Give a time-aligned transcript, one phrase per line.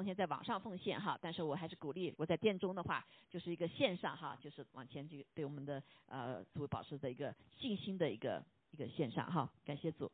[0.00, 10.10] 奉献在网上奉献哈，但是我还是鼓励我在殿中的话，就是一个线上哈，就是往前这个对我们的呃作为保持的一个信心的一个一个线上哈，感谢主。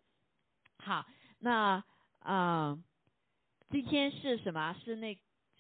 [0.79, 1.07] 好，
[1.39, 1.85] 那
[2.19, 2.77] 啊，
[3.71, 4.75] 今天是什么？
[4.85, 5.17] 是那，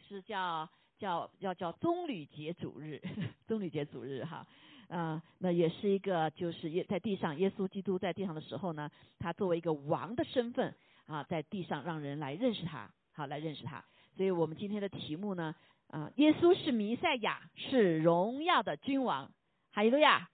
[0.09, 0.69] 是叫
[0.99, 3.01] 叫要叫棕榈节主日，
[3.47, 4.45] 棕榈节主日哈。
[4.89, 8.91] 啊，那也是一个，就是耶在地上，耶稣基督在地上的时候呢，
[9.21, 10.75] 他作为一个王的身份
[11.07, 13.85] 啊，在地上让人来认识他，好来认识他。
[14.17, 15.55] 所以我们今天的题目呢，
[15.89, 19.31] 啊，耶稣是弥赛亚，是荣耀的君王，
[19.73, 20.29] 哈利路亚。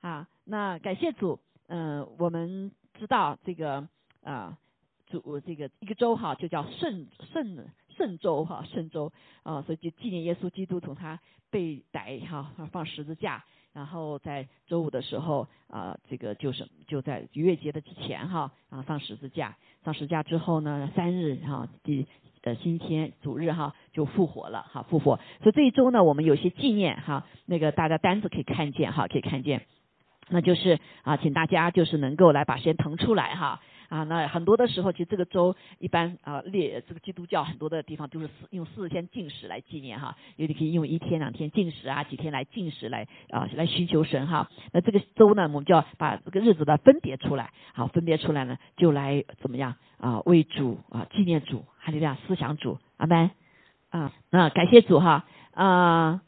[0.00, 3.86] 啊，那感谢主，嗯，我们知道这个
[4.24, 4.58] 啊，
[5.06, 9.12] 主这个一个州哈，就叫圣圣圣州哈，圣州
[9.44, 11.20] 啊，所以就纪念耶稣基督从他
[11.50, 13.44] 被逮哈放十字架。
[13.72, 22.06] 然后在周五的时候啊，这个就是就在逾越节的之前哈啊上十字架，上十字架之后呢，三日哈第
[22.42, 29.62] 的星期天主日哈就复活了哈复活，所以这一周呢我们有些纪念哈，那个大家单子可以看见哈可以看见，
[30.28, 33.60] 那就是啊请大家就是能够来把时间腾出来哈。
[33.92, 44.48] 啊，那很多的时候，其实这个周一般啊，列这个基督教很多的地方都是四用四天禁食来纪念哈，因为你可以用一天两天禁食啊，几天来禁食来啊来寻求神哈。
[44.72, 53.30] 那这个周呢，我们就要把这个日子呢分别出来，好分别出来呢，就来怎么样啊为主啊纪念主，哈利路亚思想主，阿门
[53.90, 54.10] 啊。
[54.30, 56.22] 那感谢主哈啊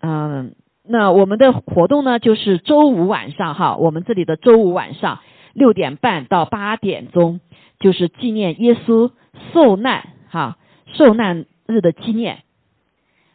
[0.00, 5.20] 嗯，那我们的活动呢就是周五晚上哈，我们这里的周五晚上。
[5.54, 7.40] 六点半到八点钟，
[7.78, 9.12] 就是纪念耶稣
[9.52, 12.42] 受难哈，受难日的纪念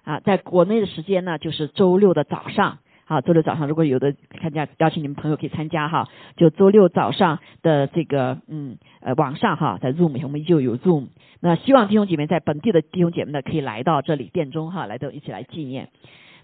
[0.03, 11.07] 啊，在国内的时间呢，就是周六的早上啊，周六早上如果有的参加，邀请你们朋友可以参加哈，就周六早上的这个嗯呃网上哈，在 Zoom 我们就有 Zoom，
[11.39, 15.89] 那希望弟兄姐妹在本地的弟兄姐妹呢，可以来到这里殿中哈，来到一起来纪念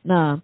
[0.01, 0.41] 那。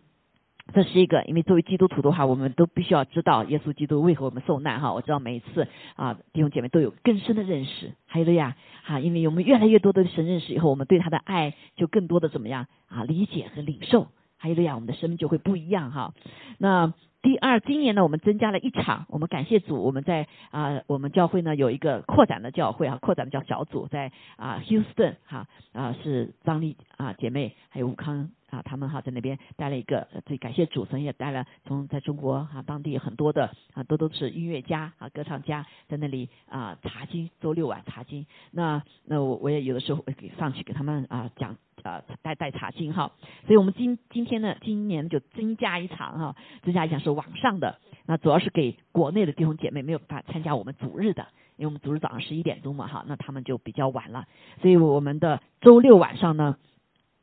[0.73, 4.93] 这是一个，因为作为基督徒的话，我们都必须要知道耶稣基督为何我们受难哈。
[4.93, 14.07] 我知道每一次啊，弟兄姐妹都有更深的认识，还有的呀，哈，因为我们越来越多的神认识以后，我们对他的爱就更多的怎么样啊，理解和领受，
[14.37, 16.13] 还有的呀，我们的生命就会不一样哈。
[16.57, 28.29] 那第二，今年呢，我们增加了一场，我们感谢主，我们在啊，我们教会呢有一个扩展的教会啊，扩展的叫小组，在啊，Houston 哈啊，是张丽啊姐妹还有吴康。
[28.51, 38.25] 啊，他们哈在那边带了一个，最感谢主神也带了从在中国哈当地很多的啊都都是音乐家啊歌唱家在那里啊查经，周六晚查经。
[38.51, 43.13] 那那我我也有的时候会给上去给他们啊讲啊带带查经哈。
[43.47, 51.25] 所以我们今今天呢，今年就增加一场哈，增加一场是网上的，那主要是给国内的弟兄姐妹没有办法参加我们主日的，
[51.55, 54.25] 因为我们主日早上十一点钟嘛哈，那他们就比较晚了，
[54.61, 56.57] 所以我们的周六晚上呢。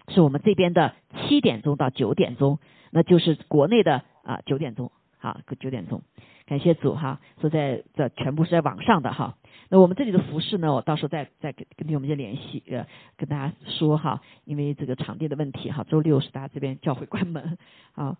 [0.09, 2.59] 是我们这边的七点钟到九点钟，
[2.91, 6.03] 那就是国内的啊九点钟，好，九点钟，
[6.47, 9.37] 感谢主哈，说在这全部是在网上的哈。
[9.69, 12.87] 那我们这里的服饰呢，我到时候再再跟跟弟兄们联系，呃，
[13.17, 17.59] 跟大家说哈，因为这个场地的问题哈，周六是大家这边教会关门，
[17.93, 18.17] 好，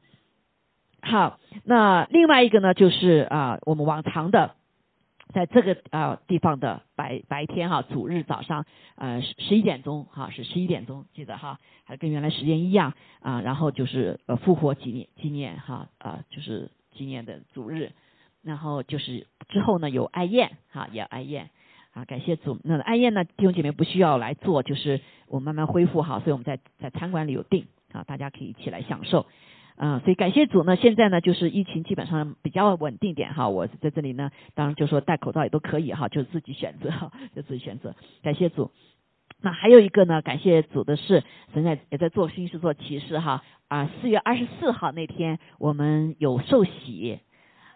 [1.00, 4.56] 好，那另外一个呢，就是啊，我们往常的。
[5.32, 8.64] 在这个啊地方的白白天哈，主日早上
[8.96, 17.92] 呃十十一点钟哈是十一点钟记得哈，还跟原来时间一样啊，然后就是呃复活纪念纪念哈啊就是纪念的主日，
[18.42, 21.50] 然后就是之后呢有爱宴哈也爱宴
[21.92, 29.26] 啊感谢主，那爱宴呢弟兄姐妹不需要来做，就是我慢慢恢复哈，所以我们在在餐馆里有订啊，大家可以一起来享受。
[29.78, 37.94] 啊，所以感谢主呢，现在呢就是疫情基本上比较稳定点哈，我在这里呢，当然就说戴口罩也都可以哈，就自己选择哈，就自己选择。
[38.22, 38.72] 感谢主。
[39.40, 41.22] 那还有一个呢，感谢主的是，
[41.54, 47.20] 现在也在做新事做提示哈啊，四月二十四号那天我们有受洗。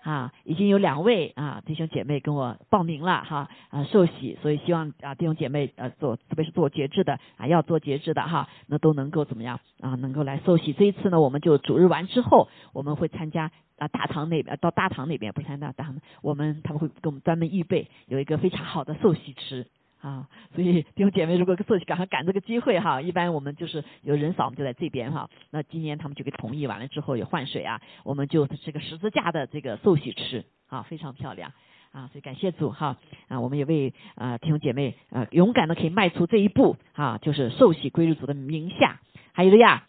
[0.03, 10.73] 啊，已经有两位啊弟兄姐妹跟我报名了哈啊受洗，所以希望啊弟兄姐妹呃做特别是做节制的啊要做节制的哈，那都能够怎么样啊能够来受洗。
[10.73, 19.69] 这一次呢，我们就主日完之后，我们会参加啊大堂那边到大堂那边不是参加大堂，我们他们会给我们专门预备有一个非常好的受洗池。
[20.03, 25.31] 啊，所以弟兄姐妹如果做赶快赶这个机会哈，一般我们就是有人少，我们就在这边哈。
[25.51, 31.53] 那今年他们就给同意完了之后有换水啊，我们就这个十字架的这个寿喜吃啊，非常漂亮
[31.93, 32.99] 啊，所以感谢主哈。
[33.29, 39.01] 啊，我们也为啊弟兄姐妹啊勇敢的可以迈出这一步啊，就是寿喜归入主的名下，
[39.33, 39.87] 还有的呀，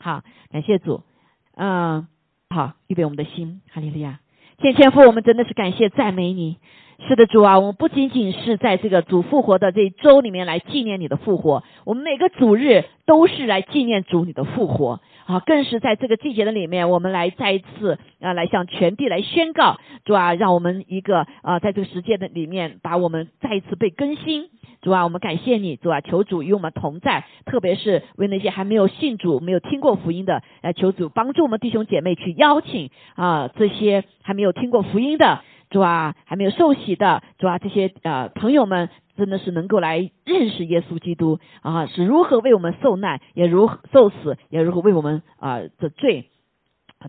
[0.00, 1.04] 好感谢主，
[1.54, 2.08] 嗯，
[2.50, 4.18] 好预备我们的心，哈利路亚，
[4.64, 6.56] 天天父，我们真的是感谢赞美你。
[7.06, 24.50] 是的，主啊，我们不仅仅是在这个主复活的这一周里面来纪念你的复活，我们每个主日都是来纪念主你的复活啊，更是在这个季节的里面，我们来再一次啊，来向全地来宣告，主啊，让我们一个啊，在这个时间的里面，把我们再一次被更新。
[24.82, 46.30] 主啊，我们感谢你，主啊，求主与我们同在，特别是为那些还没有信主、没有听过福音的，来求主帮助我们弟兄姐妹去邀请啊这些还没有听过福音的，主啊，还没有受洗的，主啊，这些呃朋友们真的是能够来认识耶稣基督啊，是如何为我们受难，也如何受死，也如何为我们啊的罪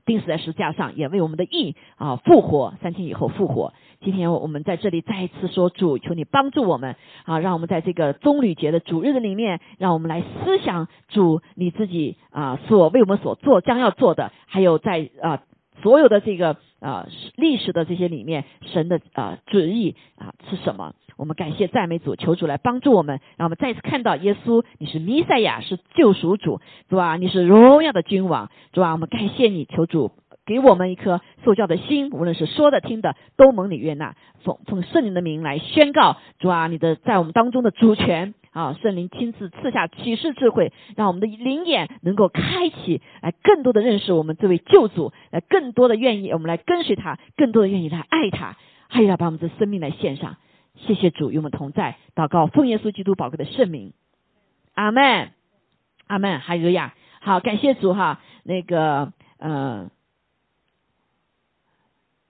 [0.05, 3.73] 钉死在石架上，也为我们的义啊复活，三天以后复活。
[4.01, 15.41] 今天我们在这里再一次说主，求你帮助我们啊，让我们在这个棕榈节的主日的里面，让我们来思想主你自己啊所为我们所做将要做的，还有在啊
[15.81, 20.93] 所有的这个啊历史的这些里面，神的啊旨意啊是什么？
[21.17, 26.59] 我们感谢赞美主，求主来帮助我们，让我们再次看到耶稣，你是弥赛亚，是救赎主，
[26.89, 27.15] 是吧？
[27.17, 28.91] 你是荣耀的君王，是吧？
[28.91, 30.11] 我们感谢你，求主。
[30.45, 34.15] 给我们一颗受教的心，无论是说的听的，都蒙你悦纳。
[34.43, 48.55] 奉奉圣灵的名来宣告，主啊，你的在我们当中的主权啊，圣灵亲自赐下启示智慧，让我们的灵眼能够开启，来更多的认识我们这位救主，来更多的愿意我们来跟随他，更多的愿意来爱他，
[48.87, 50.35] 还要把我们的生命来献上。
[50.75, 53.93] 谢谢主与我们同在，祷告奉耶稣基督宝贵的圣名，
[54.73, 55.31] 阿门，
[56.07, 56.39] 阿门。
[56.39, 59.89] 还有呀，好，感谢主哈，那个呃。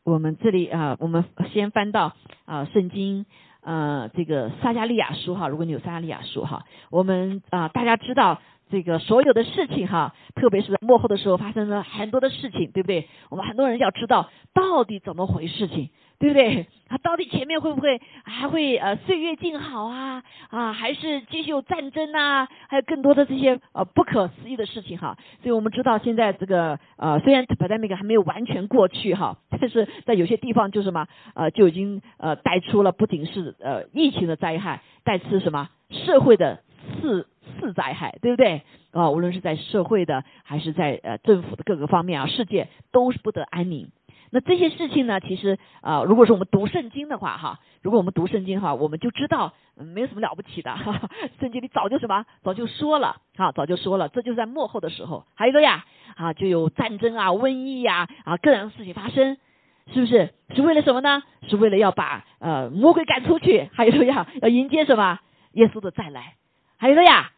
[0.03, 2.15] 我们这里啊，我们先翻到
[2.45, 3.25] 啊圣经
[3.62, 8.39] 呃这个撒加利亚书哈，如果你有撒加利亚书哈，我们啊大家知道
[8.70, 13.08] 这个所有的事情哈，特别是在幕后的时候发生了很多的事情，对不对？
[13.30, 15.90] 我们很多人要知道到底怎么回事情。
[16.18, 16.66] 对不对？
[16.88, 20.72] 他到底前面会不会还会呃岁月静好啊啊？
[20.72, 22.48] 还是继续有战争呐？
[22.70, 25.18] 还有更多的这些呃不可思议的事情哈。
[25.44, 36.62] 所以我们知道现在这个呃虽然 pandemic 还没有完全过去哈， 但是在有些地方就什么呃就已经呃带出了不仅是呃疫情的灾害，带出什么社会的
[37.02, 37.28] 次
[37.66, 38.62] 次灾害，对不对？
[38.92, 43.90] 啊，无论是在社会的还是在呃政府的各个方面啊，世界都是不得安宁。
[44.32, 45.20] 那这些事情呢？
[45.22, 51.10] 其实啊，如果说我们读圣经的话，哈，如果我们读圣经的话，我们就知道没有什么了不起的哈哈。
[51.40, 55.86] 圣经里早就什么，早就说了，哈，早就说了，这就是在幕后的时候，还有一个呀，
[56.16, 59.38] 啊，就有战争啊、瘟疫呀啊各样的事情发生，
[59.94, 60.34] 是不是？
[60.54, 61.24] 是为了什么呢？
[61.48, 65.20] 是为了要把呃魔鬼赶出去，还有个呀，要迎接什么？
[65.54, 66.34] 耶稣的再来，
[66.78, 67.32] 还有个呀。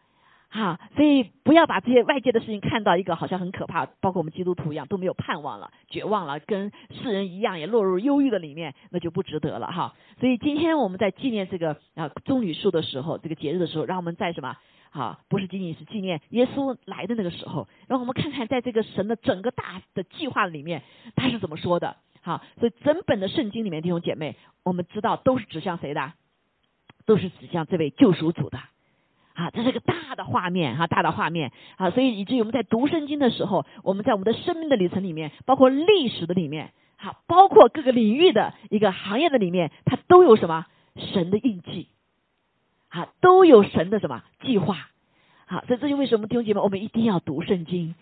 [0.50, 9.94] 哈，所以不要把这些外界的事情看到一个好像很可怕，包括我们基督徒一样都没有盼望了，绝望了，跟世人一样也落入忧郁的里面，那就不值得了哈。
[10.18, 14.56] 所以今天我们在纪念这个啊棕榈树的时候，这个节日的时候，让我们在什么？
[14.90, 20.82] 好，不是仅仅是纪念耶稣来的那个时候，让我们看看在这个神的整个大的计划里面
[21.14, 21.96] 他是怎么说的。
[22.22, 26.14] 好，所以整本的圣经里面弟兄姐妹，我们知道都是指向谁的？
[27.04, 28.58] 都是指向这位救赎主的。
[29.38, 41.86] 啊，这是个大的画面哈，大的画面啊，所以以至于我们在读圣经的时候，我们在我们的生命的里程里面，包括历史的里面，好，包括各个领域的一个行业的里面，它都有什么神的印记，
[42.88, 44.88] 啊，都有神的什么计划，
[45.46, 47.94] 好，所以这就为什么弟兄姐妹，我们一定要读圣经，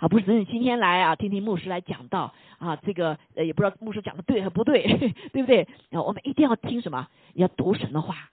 [0.00, 4.82] 啊，不是只你今天来啊，听听牧师来讲道啊，这个呃也不知道牧师讲的对和不对，
[5.32, 5.66] 对不对？
[5.92, 7.08] 啊，我们一定要听什么？
[7.32, 8.28] 要读神的话。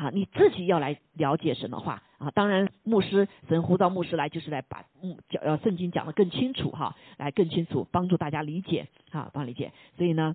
[0.00, 9.72] 啊，你自己要来了解神的话啊，当然牧师神呼召牧师来就是来把嗯讲要圣经讲得更清楚哈，来更清楚帮助大家理解啊，帮理解。
[9.98, 10.34] 所以呢，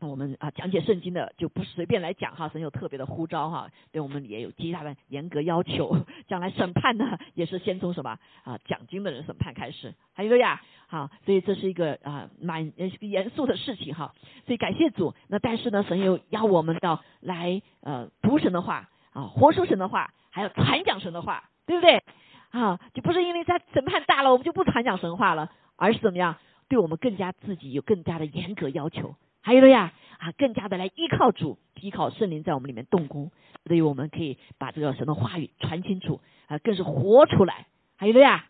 [0.00, 5.96] 我们啊讲解圣经的就不随便来讲哈，神有特别的呼召哈，对我们也有极大的严格要求。
[6.26, 10.60] 将来审判呢，也是先从什么啊讲经的人审判开始，还有个呀。
[10.88, 14.14] 好，所以这是一个啊蛮严肃的事情哈，
[14.46, 15.14] 所以感谢主。
[15.26, 22.04] 那但是呢，神又要我们要来呃读神的话啊，活出神的话，还有传讲神的话，对不对？
[22.50, 26.36] 啊，就不是因为他审判大了，我们就不传讲神话了，而是怎么样，
[26.68, 29.16] 对我们更加自己有更加的严格要求。
[29.46, 33.30] 还有了呀啊，更加的来依靠主，依靠圣灵在我们里面动工，
[33.64, 37.68] 所以我们可以把这个神的话语传清楚啊，更是活出来。
[37.96, 38.44] 还有了呀，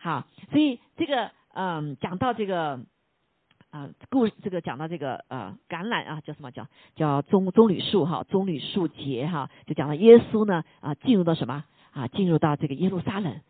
[0.00, 1.30] 好，所以这个。
[1.52, 2.78] 嗯，讲到这个
[3.72, 13.40] 啊，故这个讲到这个呃橄榄啊，叫什么叫叫棕棕榈树哈，棕榈树节哈，就讲到耶稣呢啊进入到什么啊，进入到这个耶路撒冷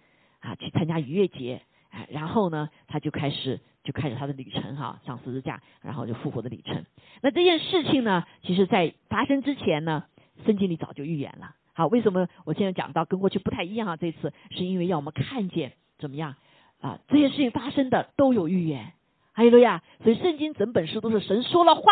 [0.41, 6.85] 啊去参加逾越节哎，然后呢，他就开始就开始他的旅程哈，上十字架，然后就复活的旅程。
[7.23, 10.05] 那这件事情呢，其实在发生之前呢，
[10.45, 11.55] 圣经里早就预言了。
[11.73, 13.97] 好，为什么我现在讲到跟过去不太一样啊？
[13.97, 16.35] 这次是因为要我们看见怎么样
[16.81, 16.99] 啊？
[17.09, 18.93] 这些事情发生的都有预言，
[19.33, 19.83] 还有了呀。
[20.03, 21.83] 所以圣经整本书都是神说了话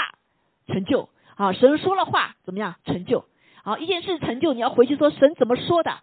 [0.67, 3.25] 成就，啊，神说了话怎么样成就？
[3.65, 6.01] 好，一件事成就，你要回去说神怎么说的，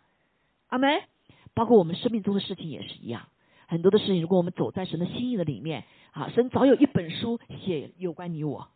[0.69, 1.01] 阿门。
[1.53, 3.27] 包括我们生命中的事情也是一样，
[3.67, 8.67] 很多的事情，如果我们走在神的心意的里面，啊，神早有一本书写有关你我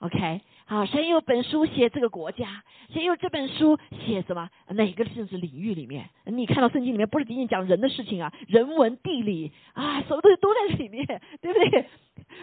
[0.00, 4.50] ，OK，好，神有本书写这个国家，神有这本书写什么？
[4.68, 11.06] 哪个甚至领域里面，你看到圣经里面不是仅仅讲人的事情啊，人文地理啊，什么东西都在里面，
[11.40, 11.86] 对不对？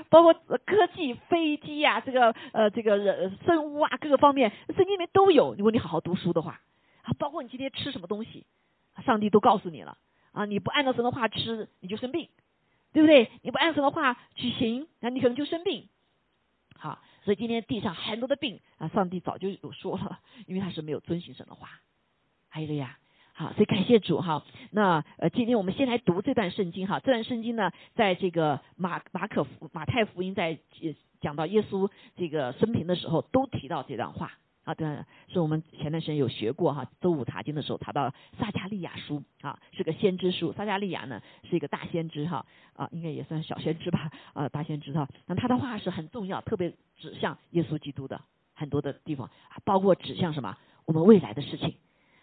[0.10, 5.54] 包括科技、飞机呀，这个呃，这个人生物啊，各个方面，圣经里面都有。
[5.56, 6.60] 如果你好好读书的话，
[7.04, 8.46] 啊，包括你今天吃什么东西，
[9.06, 9.98] 上帝都告诉你了。
[10.36, 10.46] 啊。
[10.46, 12.30] 你不按照神的话吃，你就生病，
[12.94, 13.32] 对不对？
[13.42, 15.90] 你不按神的话去行，那你可能就生病。
[16.78, 21.70] 好，所以今天地上很多的病啊，上帝早就有说了，因为他是没有遵循神的话。
[22.50, 23.00] 还有个呀。
[23.38, 24.46] 好，所以感谢主哈。
[24.72, 27.02] 那呃，今天我们先来读这段圣经哈。
[27.02, 30.58] 这段圣经呢，在这个马马可福马太福音在
[31.20, 34.32] 讲到耶稣这个生平的时候，都提到这段话
[34.66, 34.74] 啊。
[34.76, 34.86] 对，
[35.30, 36.86] 是我们前段时间有学过哈。
[37.00, 40.52] 周五查经的时候，谈到撒加利亚书啊，是个先知书。
[40.52, 42.46] 撒加利亚呢，是一个大先知哈
[42.76, 45.08] 啊，应该也算小先知吧啊，大先知哈。
[45.26, 48.20] 那他的话是很重要，特别指向耶稣基督的
[48.54, 49.30] 很多的地方，
[49.64, 51.76] 包括指向什么我们未来的事情。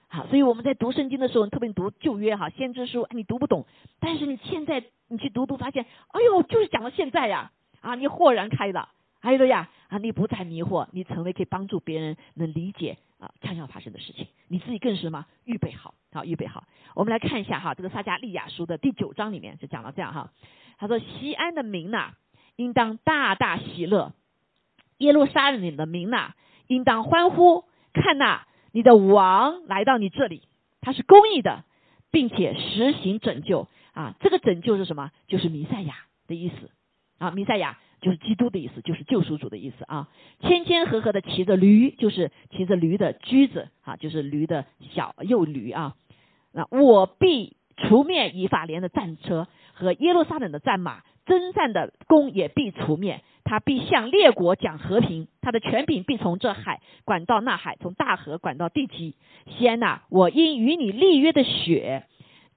[0.09, 3.65] 好，所以我们在读圣经的时候，特别读旧约哈，先知书，你读不懂，
[3.99, 8.91] 但是你现在你去读读，发现，哎呦，就是讲到现在呀，啊，你豁然开朗，
[9.23, 16.65] 还有的呀，啊，你不再迷惑，你成为可以帮助别人能理解啊将要发生的事情，你自己更是什么预备好，好预备好。
[16.95, 20.33] 我们来看一下哈，这个撒加利亚书的第九章里面就讲到这样哈，
[20.77, 22.15] 他说西安的民呐，
[22.57, 24.13] 应当大大喜乐，
[24.99, 26.35] 耶路撒冷的民呐，
[26.67, 27.65] 应当欢呼，
[27.95, 28.43] 看呐。
[28.75, 30.49] 你的王来到你这里，
[30.81, 31.63] 他是公义的，
[32.11, 34.15] 并且实行拯救啊！
[34.21, 35.11] 这个拯救是什么？
[35.27, 35.95] 就是弥赛亚
[36.27, 36.71] 的意思
[37.19, 37.33] 啊！
[37.33, 40.09] 弥赛亚就是基督的意思，就是救赎主的意思啊！
[40.41, 45.95] 千千合合的骑着驴，就是骑着驴的驹子啊，就是驴的小幼驴啊！
[46.53, 53.23] 那我必除灭以法莲的战车和耶路撒冷的战马，征战的弓也必除灭。
[53.45, 59.15] 他必向列国讲和平，他的权柄必从这海管到那海，从大河管到地极。
[59.47, 62.05] 西安呐，我因与你立约的血，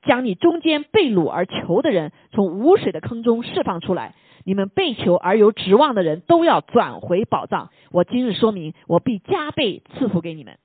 [0.03, 4.13] 将你中间被掳而求的人从无水的坑中释放出来。
[4.45, 7.71] 你们被求而有指望的人都要转回宝藏。
[7.91, 10.57] 我今日说明，我必加倍赐福给你们。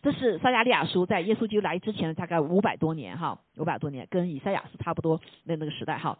[0.00, 6.18] 这是撒加利亚书在耶稣基督来之前大概五百多年哈，五百多年跟以赛亚是差不多那那个时代哈。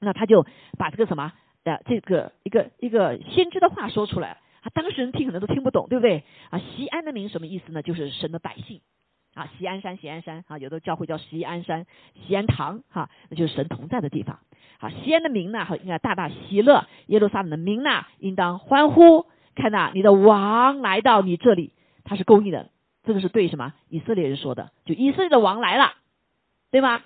[0.00, 0.46] 那他就
[0.78, 1.32] 把这个什么？
[1.64, 6.24] 的这个一个一个先知的话说出来，啊，当事人听可能都听不懂，对不对？
[6.50, 7.82] 啊，西安的名什么意思呢？
[7.82, 8.80] 就是神的百姓，
[9.34, 14.38] 啊，西安山，西安山，啊，有的教会叫西安山，西安堂，哈，那就是神同在的地方。
[14.78, 19.26] 好，西安的名呢，应该大大喜乐；耶路撒冷的名呢，应当欢呼。
[19.54, 21.72] 看呐，你的王来到你这里，
[22.04, 22.70] 他是公义的。
[23.04, 23.74] 这个是对什么？
[23.88, 25.94] 以色列人说的，就以色列的王来了，
[26.70, 27.02] 对吗？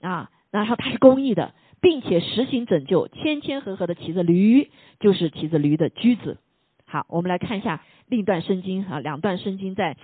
[0.00, 1.54] 啊，然后他是公义的。
[1.82, 6.36] 并且实行拯救，千千合合的骑着驴，就是骑着驴的驹子。
[6.84, 9.96] 好，我们来看一下另一段圣经啊，两段圣经在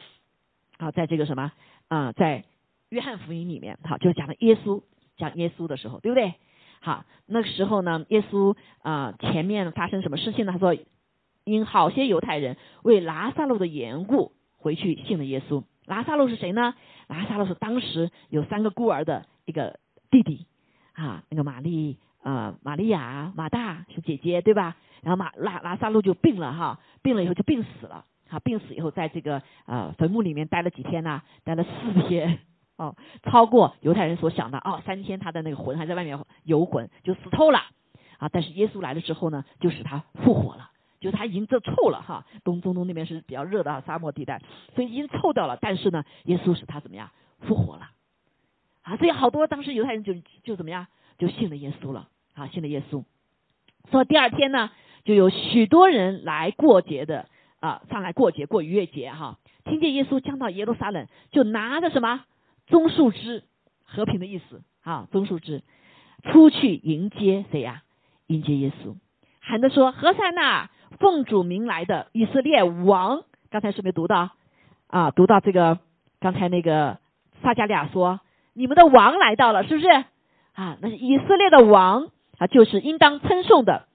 [0.79, 1.53] 啊，在这个什么
[1.89, 2.45] 啊，在
[2.89, 4.83] 约翰福音里面，好，就讲的耶稣
[5.17, 6.35] 讲耶稣的时候，对不对？
[6.81, 10.53] 好，那个时候呢，耶稣啊前面发生什么事情呢？
[10.53, 10.77] 他说，
[11.45, 15.65] 因好些犹太人为拿萨路的缘故回去信了耶稣。
[15.87, 16.75] 拿萨路是谁呢？
[17.09, 19.79] 拿萨路是当时有三个孤儿的一个
[20.11, 20.47] 弟弟。
[20.93, 24.77] 啊，那个玛丽，呃，玛利亚、马大是姐姐，对吧？
[25.03, 31.23] 然后马拉拉萨路就病了哈，病了以后就病死了，啊，病死以后在这个呃坟墓里面待了几天呢？
[31.45, 32.39] 待了四天，
[32.77, 37.61] 哦，超过犹太人所想的哦，三天他的那个魂还在外面游魂，就死透了
[38.19, 38.29] 啊！
[38.29, 44.43] 但是耶稣来了之后呢，就使他复活了，就是他已经这臭了哈，东中东那边是比较热的沙漠地带，
[44.75, 47.91] 所以已经臭掉了，但是呢，耶稣使他怎么样复活了？
[48.83, 50.87] 啊，所以好多当时犹太人就就怎么样，
[51.19, 53.05] 就信了耶稣了啊，信了耶稣。
[53.91, 54.71] 说第二天呢，
[55.05, 57.29] 就有许多人来过节的
[57.67, 59.39] 啊，上来过节过逾越节哈。
[59.65, 62.25] 听见耶稣将到耶路撒冷，就拿着什么
[62.69, 63.43] 棕树枝，
[63.85, 65.65] 和平的意思啊，棕树枝
[66.23, 67.83] 出去迎接谁呀？
[68.29, 68.95] 迎接耶稣，
[69.41, 70.71] 喊着说：“何塞纳，
[71.01, 74.31] 奉主名来的以色列王。”刚才是没读到
[74.87, 75.11] 啊？
[75.11, 75.81] 读到这个
[76.21, 76.99] 刚才那个
[77.43, 78.21] 撒加利亚说。
[78.59, 79.87] 你们的王来到了，是不是？
[80.55, 82.09] 啊，那是以色列的王
[82.39, 83.87] 啊，就是应当称颂的。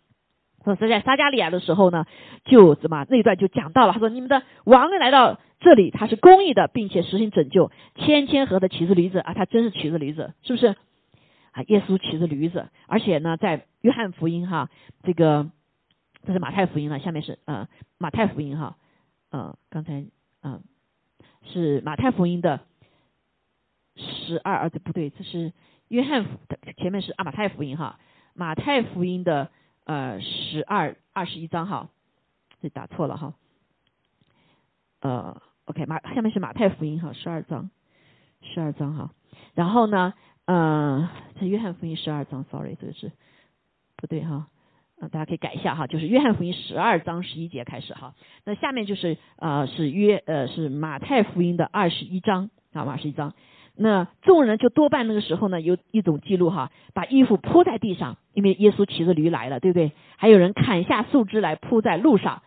[0.63, 2.06] 说是在撒加利亚的时候呢，
[2.46, 10.75] 就怎么那一段就讲到了，他说你们的王来到这里，他是公义的，并且实行拯救，千千和的骑着驴子啊，他真是骑着驴子，是不是？
[11.51, 14.70] 啊，耶稣骑着驴子，而且呢，在约翰福音哈，
[15.03, 15.50] 这个
[16.25, 18.77] 这是马太福音了，下面是呃马太福音哈，
[19.32, 20.06] 呃刚才
[20.44, 20.62] 嗯
[21.44, 22.60] 是马太福音的
[23.96, 25.53] 十二啊，这不对，这是
[25.88, 26.30] 约翰福
[26.77, 28.00] 前面是啊马太福音哈，
[28.36, 29.50] 马太福音的。
[29.86, 31.90] 呃，十二二十一章哈，
[32.62, 33.34] 这打错了哈。
[35.02, 37.72] 呃，OK，马下面是马太福音哈，十二章，
[38.42, 39.12] 十二章哈。
[39.56, 40.14] 然后呢，
[40.46, 41.10] 呃，
[41.40, 43.12] 这约翰福音十二章，sorry，这个是
[43.98, 44.48] 不对哈。
[45.00, 48.14] 呃，大家可以改一下哈，就是约翰福音十二章十一节开始哈。
[48.46, 53.34] 那下面就是呃是约呃是马太福音的二十一章啊，二十一章。
[53.75, 59.94] 那众人就多半那个时候呢，有一种记录哈，把衣服铺在地上，因为耶稣骑着驴来了，对不对？
[60.18, 62.44] 还有人砍下树枝来铺在路上，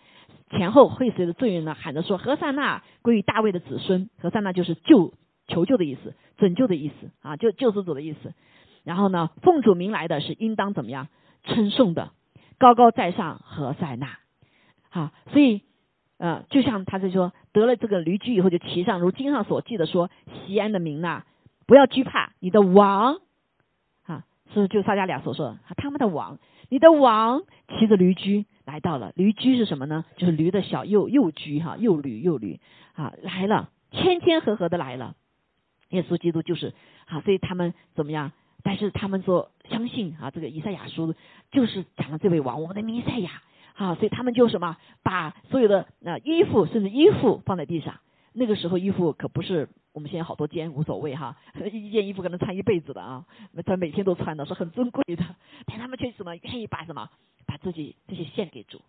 [0.50, 5.14] 前后会随着罪人呢喊着说：“何塞纳归于大卫的子孙。”何塞纳就是救、
[5.48, 8.32] 求救的意思，拯救的意思啊，就救世主的意思。
[8.84, 11.08] 然后呢，奉主名来的是应当怎么样
[11.42, 12.12] 称颂的，
[12.58, 14.18] 高高在上何塞纳。
[14.90, 15.62] 好，所以。
[16.16, 20.10] 呃，就像他在说，得了这个驴驹以后就骑上，如经上所记的说，
[20.46, 21.24] 西安的民呐，
[21.66, 23.16] 不要惧怕，你的王，
[24.04, 27.42] 啊，是就撒加利亚所说的，他们的王，你的王
[27.78, 30.04] 骑着驴驹来到了，驴驹是什么呢？
[30.16, 32.60] 就是驴的小幼幼驹哈，幼驴幼驴
[32.94, 35.16] 啊来了，千千合合的来了，
[35.88, 36.74] 耶稣基督就是
[37.06, 38.30] 啊，所以他们怎么样？
[38.62, 41.14] 但是他们说相信啊，这个以赛亚书
[41.50, 43.42] 就是讲了这位王，我们的弥赛亚。
[43.76, 47.98] 好，所以他们就什么，把所有的那衣服，甚至衣服放在地上。
[48.32, 51.36] 那个时候衣服可不是我们现在好多件无所谓哈，
[51.72, 53.26] 一件衣服可能穿一辈子的啊，
[53.66, 55.24] 他每天都穿的是很珍贵的。
[55.66, 57.10] 但他们却什么愿意把什么，
[57.46, 58.80] 把自己这些献给主，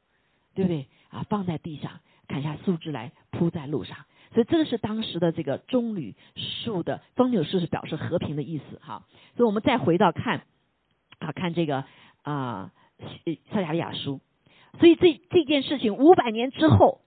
[0.53, 1.25] 对不对啊？
[1.29, 3.97] 放在地上，砍下树枝来铺在路上。
[4.33, 9.03] 所以这个是当时的这个棕榈树的棕榈树是表示和平的意思哈。
[9.35, 10.43] 所以我们再回到看
[11.19, 11.85] 啊，看这个
[12.23, 12.71] 啊，
[13.51, 14.19] 撒加利亚书。
[14.79, 17.01] 所以这这件事情五百年之后，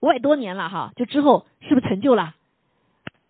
[0.00, 2.34] 五百多年了哈，就之后是不是成就了？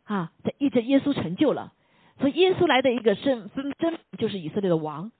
[0.05, 1.73] 啊，这一直耶稣成就了。
[2.19, 5.11] 所以耶稣来的一个身份真就是以色列的王，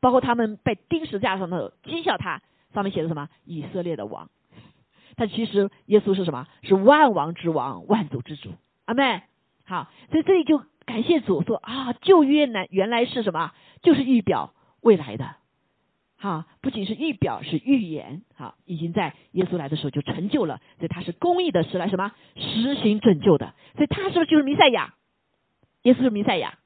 [0.00, 2.40] 包括他们被钉十字架上的讥笑他，
[2.72, 3.28] 上面写的什么？
[3.44, 4.30] 以色列的王。
[5.16, 6.46] 他其实耶稣是什么？
[6.62, 8.50] 是万王之王，万主之主。
[8.86, 9.22] 阿妹，
[9.64, 13.52] 好，所以这里就感谢主说啊，旧约呢原来是什么？
[13.82, 15.36] 就是预表未来的。
[16.18, 24.94] 哈，不仅是预表，是预言，哈，已经在耶稣来的时候就成就了，所以他是公义的，是来什么实行拯救的，所以他是不是就是弥赛亚？
[25.82, 26.58] 耶稣是弥赛亚，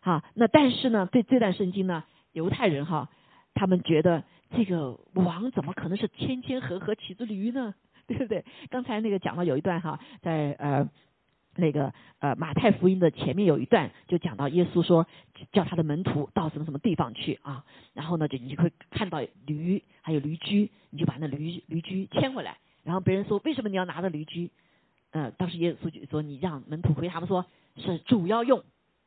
[0.00, 3.10] 好，那但是呢，对这段圣经呢，犹太人哈，
[3.54, 4.22] 他们觉得
[4.54, 7.74] 这个王怎么可能是千千和合骑着驴呢？
[8.06, 8.44] 对不对？
[8.70, 10.88] 刚才那个讲到有一段哈，在呃。
[11.56, 15.06] 那个呃，马太福音的前面有一段就讲到耶稣说
[15.52, 24.50] 叫他的门徒到什么什么地方去啊，然后呢就你就会看到驴还有驴驹，你就把那驴驴驹牵回来，然后别人说为什么你要拿着驴驹？
[25.10, 28.62] 呃，当时耶稣就说你让门徒回他们说是主要用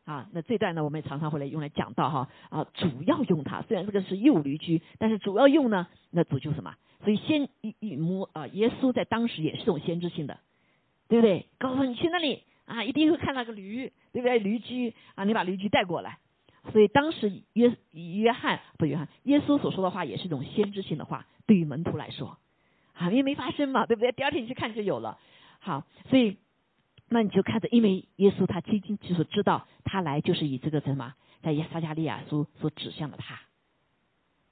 [0.06, 6.76] 啊，那这段呢我们也常常会来用来讲到哈啊主要用它，虽然这个是幼驴驹，但是主要用呢那主就什么？
[7.04, 10.40] 所以先一一摸啊，耶稣在当时也是这种先知性的。
[11.10, 11.48] 对不对？
[11.58, 14.40] 告诉你去那里啊，一定会看到个驴，对不对？
[14.40, 16.20] 驴驹啊，你把驴驹带过来。
[16.72, 22.38] 所以当时约约翰不约翰，耶稣所说的话也是一种先知性的话，对于门徒来说，
[22.94, 24.12] 啊，因为没发生嘛，对不对？
[24.12, 25.18] 第二天你去看就有了。
[25.60, 26.38] 好，所以
[27.08, 33.42] 那你就看着，因为耶稣他清清楚楚知道他来就是以这个什么，在撒加利亚书所指向的他，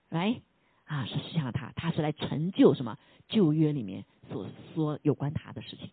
[0.10, 0.42] 来
[0.86, 5.92] 啊，是指向他，他是来成就什么旧约里面所说有关他的事情。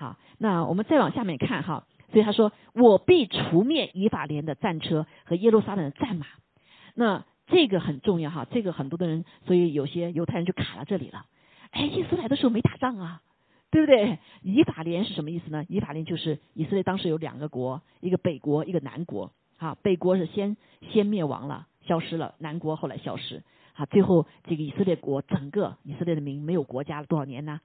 [0.00, 6.26] 好，那我们再往下面看哈，所以他说：“我必除灭以法莲的战车和耶路撒冷的战马。”
[6.96, 11.26] 那这个很重要哈，这个很多的人，所以有些犹太人就卡到这里了。
[11.72, 13.20] 哎，耶稣来的时候没打仗啊，
[13.70, 14.18] 对不对？
[14.40, 15.66] 以法莲是什么意思呢？
[15.68, 19.32] 以法莲就是以色列当时有两个国，一个北国，一个南国。
[19.58, 20.56] 啊，北国是先
[20.90, 23.42] 先灭亡了，消失了；南国后来消失。
[23.74, 27.60] 啊，最后这个以色列国整个以色列的民没有国家了多少年呢？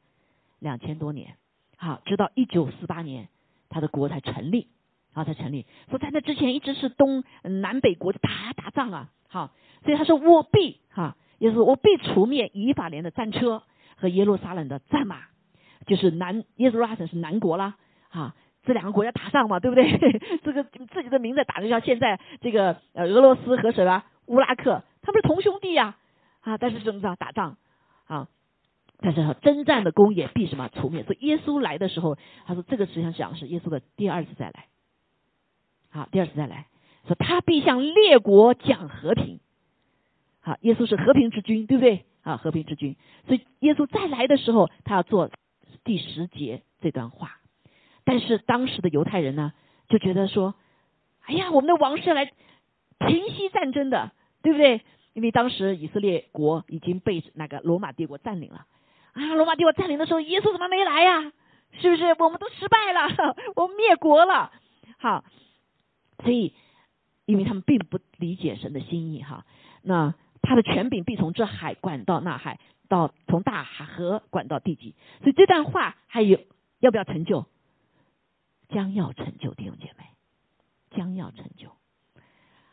[0.60, 1.38] 两千多年。
[1.78, 3.28] 好，直到一九四八年，
[3.70, 4.70] 他的国才成立，
[5.14, 5.66] 啊才成立。
[5.90, 9.10] 说在那之前一直是东南北国打打仗啊。
[9.28, 9.52] 好，
[9.84, 13.64] 所以他说我必哈，也是我必除灭以法莲的战车
[13.98, 15.18] 和耶路撒冷的战马，
[15.86, 17.76] 就是南耶路撒冷是南国啦。
[18.10, 18.34] 哈，
[18.64, 19.92] 这两个国家打仗嘛，对不对？
[20.44, 25.98] 这个自己的名字打的，像现在这个俄罗斯和什么乌拉克，他们是同兄弟呀
[26.42, 27.58] 啊，但是怎么着打仗
[28.06, 28.30] 啊？
[29.06, 31.04] 但是征战的功也必什么除灭。
[31.04, 34.66] 所以耶稣来的时候，他说这个实际上讲的是耶稣的第二次再来。
[35.92, 36.66] 好，第二次再来，
[37.08, 39.40] 说他必向列国讲和平。
[40.40, 42.06] 好，耶稣是和平之君，对不对？
[42.24, 42.96] 啊，和平之君。
[43.28, 45.30] 所以耶稣再来的时候，他要做
[45.84, 47.40] 第十节这段话。
[48.06, 49.54] 但是当时的犹太人呢，
[49.88, 50.56] 就觉得说，
[51.26, 52.26] 哎呀，我们的王是来
[52.98, 54.82] 平息战争的，对不对？
[55.14, 58.66] 因为当时以色列国已经被那个罗马帝国占领了。
[59.16, 61.32] 啊，罗马帝国占领的时候，耶稣怎么没来呀？
[61.80, 62.16] 是不是？
[62.20, 64.52] 我们都失败了， 我们灭国了。
[64.98, 65.26] 好，
[66.24, 66.54] 所以
[67.26, 69.46] 因为他们并不理解神的心意哈，
[69.82, 74.96] 那他的权柄必从这海管到那海，到从大海河管到地极。
[75.22, 76.40] 所以这段话还有
[76.80, 77.46] 要不要成就？
[78.70, 80.06] 将要成就，弟兄姐妹，
[80.92, 81.70] 将要成就。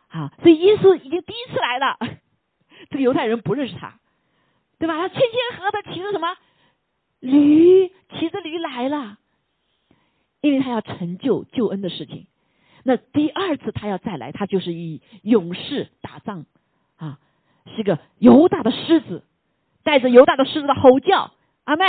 [0.09, 1.99] 好，所以耶稣已经第一次来了，
[2.91, 3.99] 这个犹太人不认识他，
[4.83, 4.97] 对吧？
[4.97, 6.37] 他千千和的骑着什么
[7.21, 9.17] 驴，骑着驴来了，
[10.41, 12.27] 因为他要成就救恩的事情。
[12.83, 16.47] 那第二次他要再来，他就是以勇士打仗
[16.97, 17.21] 啊，
[17.77, 19.23] 是个犹大的狮子，
[19.85, 21.31] 带着犹大的狮子的吼叫，
[21.63, 21.85] 阿妹。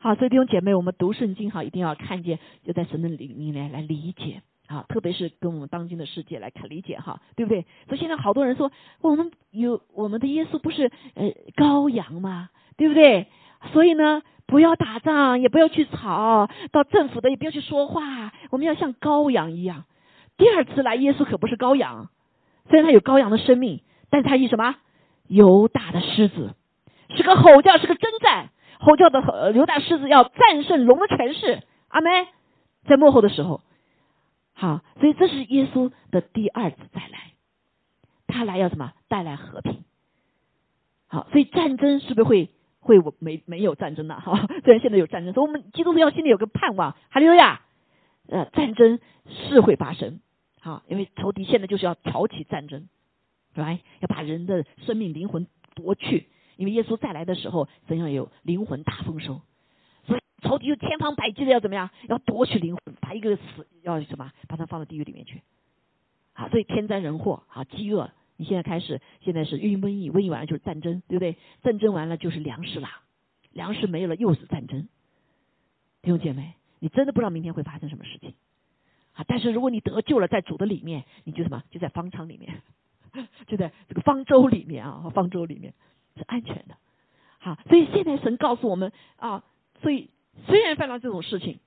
[0.00, 7.66] 好，所以弟兄姐妹，我们读圣经哈，一定要看见，就在神的里面来理解啊，特别是跟我们当今的世界来看理解哈，对不对？
[7.88, 12.50] 所以现在好多人说，我们有我们的耶稣不是呃羔羊吗？
[12.76, 13.26] 对不对？
[13.72, 19.84] 所以呢，不要打仗，也不要去吵，到政府的也不要去说话，我们要像羔羊一样。
[20.36, 22.10] 第二次来，耶稣可不是羔羊，
[22.68, 24.76] 虽然他有羔羊的生命，但是他以什么
[25.26, 26.54] 犹大的狮子，
[27.16, 28.50] 是个吼叫，是个征战。
[28.80, 32.28] 吼叫的犹大狮子要战胜龙的权势，阿门。
[32.86, 33.60] 在幕后的时候，
[34.60, 37.32] 好，所以这是耶稣的第二次再来，
[38.26, 38.92] 他来要什么？
[39.06, 39.84] 带来和平。
[41.06, 44.18] 好，所以战争是不是会会我没没有战争呢？
[44.20, 46.96] 哈，虽然现在有战争，所以我们基督徒要心里有个盼望。
[47.08, 47.60] 哈利路亚，
[48.26, 50.18] 呃，战争是会发生，
[50.60, 52.88] 好，因为仇敌现在就是要挑起战争，
[53.54, 56.26] 来要把人的生命灵魂夺去。
[56.56, 59.40] 因为耶稣再来的时候，怎样有灵魂大丰收，
[60.42, 65.42] 仇敌就千方百计的要怎么样，要夺取灵魂，把一个死要什么，把它放到地狱里面去。
[66.32, 71.36] 好，所以天灾人祸，好饥饿，你现在开始，现在是瘟瘟疫，瘟疫完了就是战争，对不对？
[71.62, 73.02] 战争完了就是粮食啦，
[73.52, 74.88] 粮食没有了又是战争。
[76.02, 78.34] 弟兄姐妹，你真的不知道明天会发生什么事情
[79.14, 79.24] 啊！
[79.26, 82.62] 但是如果你得救了，在主的里面，你就什么，就在方舱里面，
[83.48, 85.74] 就在这个方舟里面啊，方舟里面。
[86.16, 86.76] 是安全的，
[87.38, 89.44] 好，所以现在神告诉我们啊，
[89.80, 90.10] 所以
[90.46, 91.58] 虽然犯了这种事情，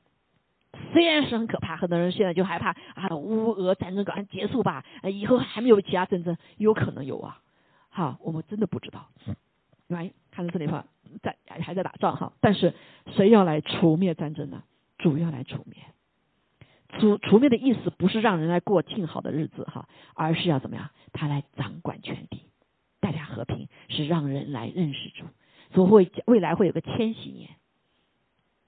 [0.94, 7.42] 虽然是很可怕，很多人现在就害怕啊，乌俄战争赶快结束吧，以后还没有其他战争，有可能有啊，
[7.90, 9.10] 好，我们真的不知道，
[9.88, 10.86] 来，看到这里话，
[11.22, 12.74] 在还在打仗哈，但是
[13.16, 14.64] 谁要来除灭战争呢？
[14.98, 15.78] 主要来除灭，
[17.00, 20.90] 除除灭的意思不是让人来过静好的日子哈，而是要怎么样？
[21.14, 22.44] 他来掌管全地。
[23.02, 25.26] 带来和平是让人来认识主，
[25.74, 27.50] 所以会未来会有个千禧年，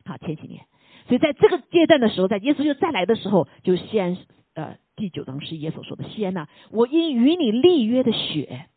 [0.05, 0.65] 好前几年。
[1.07, 4.17] 所以在这个阶段的时候，在耶稣又再来的时候，就西安
[4.53, 8.67] 呃第九章是耶稣说的西安呐，我因与你立约的血，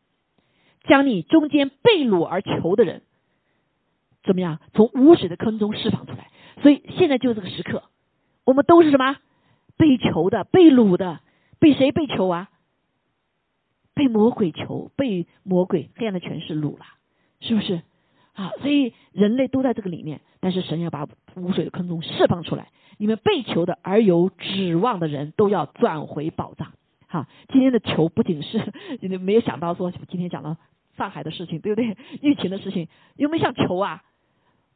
[0.84, 3.02] 将你中间被掳而求的人，
[4.24, 6.30] 怎么样从无水的坑中释放出来。
[6.62, 7.84] 所以现在就是这个时刻，
[8.44, 9.16] 我们都是什么
[9.76, 11.20] 被囚的、被掳的，
[11.58, 12.48] 被谁被囚啊？
[13.94, 16.84] 被魔鬼囚，被魔鬼黑暗的权势掳了，
[17.40, 17.82] 是不是？
[18.36, 22.68] 啊，所以人类都在这个里面，但是神要把污水的坑中释放出来。
[22.98, 26.72] 你们被囚的而有指望的人都要转回宝藏。
[27.08, 30.56] 哈，今天的囚不仅是你没有想到说今天讲到
[30.96, 31.96] 上海的事情，对不对？
[32.20, 34.02] 疫情的事情有没有像囚啊？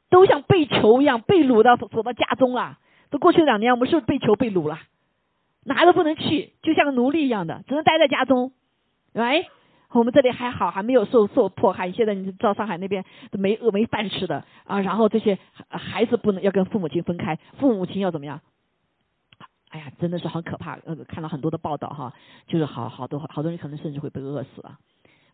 [0.09, 2.79] 都像被囚一样被掳到锁到家中了。
[3.11, 4.79] 都过去两年，我们是不是被囚被掳了？
[5.65, 8.53] 哪都不能去，就像个奴隶一样的，只能待在家中。
[9.13, 9.47] 喂，
[9.93, 11.91] 我们这里还好，还没有受受迫害。
[11.91, 18.41] 现在你知道上海那边都没饿没饭吃的啊，然后这些孩子不能要跟父母亲分开，父母亲要怎么样？
[19.71, 20.79] 哎呀，真的是很可怕。
[20.85, 22.13] 呃，看了很多的报道哈，
[22.47, 24.79] 就是好好多好多人可能甚至会被饿死了。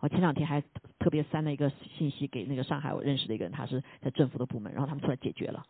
[0.00, 0.62] 我前两天还
[0.98, 5.64] 特别删了一个信息给那个上海我认识的一个人，他是在政府的部门，然后他们出来解决了。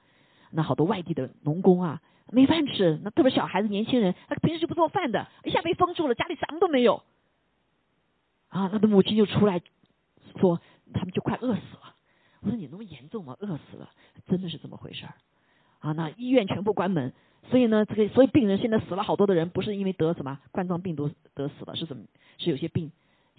[0.51, 7.03] 那好多外地的农工啊，没饭吃，那特别小孩子、年轻人，他平时就不做饭的，一下被封住了，家里什么都没有。
[8.57, 9.61] 啊，他的母亲就出来
[10.41, 10.63] 说，
[10.95, 11.95] 他们就快饿死了。
[12.41, 13.37] 我说你那么严重吗？
[13.39, 13.91] 饿死了，
[14.27, 15.15] 真的是这么回事儿。
[15.81, 17.13] 啊，那医院全部关门，
[17.51, 22.05] 所以呢，这个所以病人现在死了好多的人，不是因为得什么冠状病毒得死了，是什么？
[22.39, 22.91] 是有些病，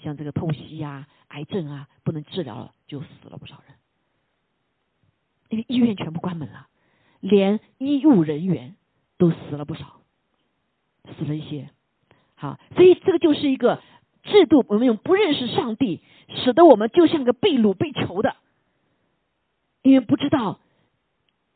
[0.03, 3.75] 像这个透析呀、癌症啊，不能治疗了，就死了不少人。
[5.49, 6.67] 因为医院全部关门了，
[7.21, 8.75] 连医务人员
[9.17, 10.01] 都死了不少，
[11.17, 11.71] 死了一些。
[12.35, 13.81] 好，所以这个就是一个
[14.27, 18.35] 制度，我们用不认识上帝，使得我们就像个被掳被囚的，
[19.81, 20.59] 因为不知道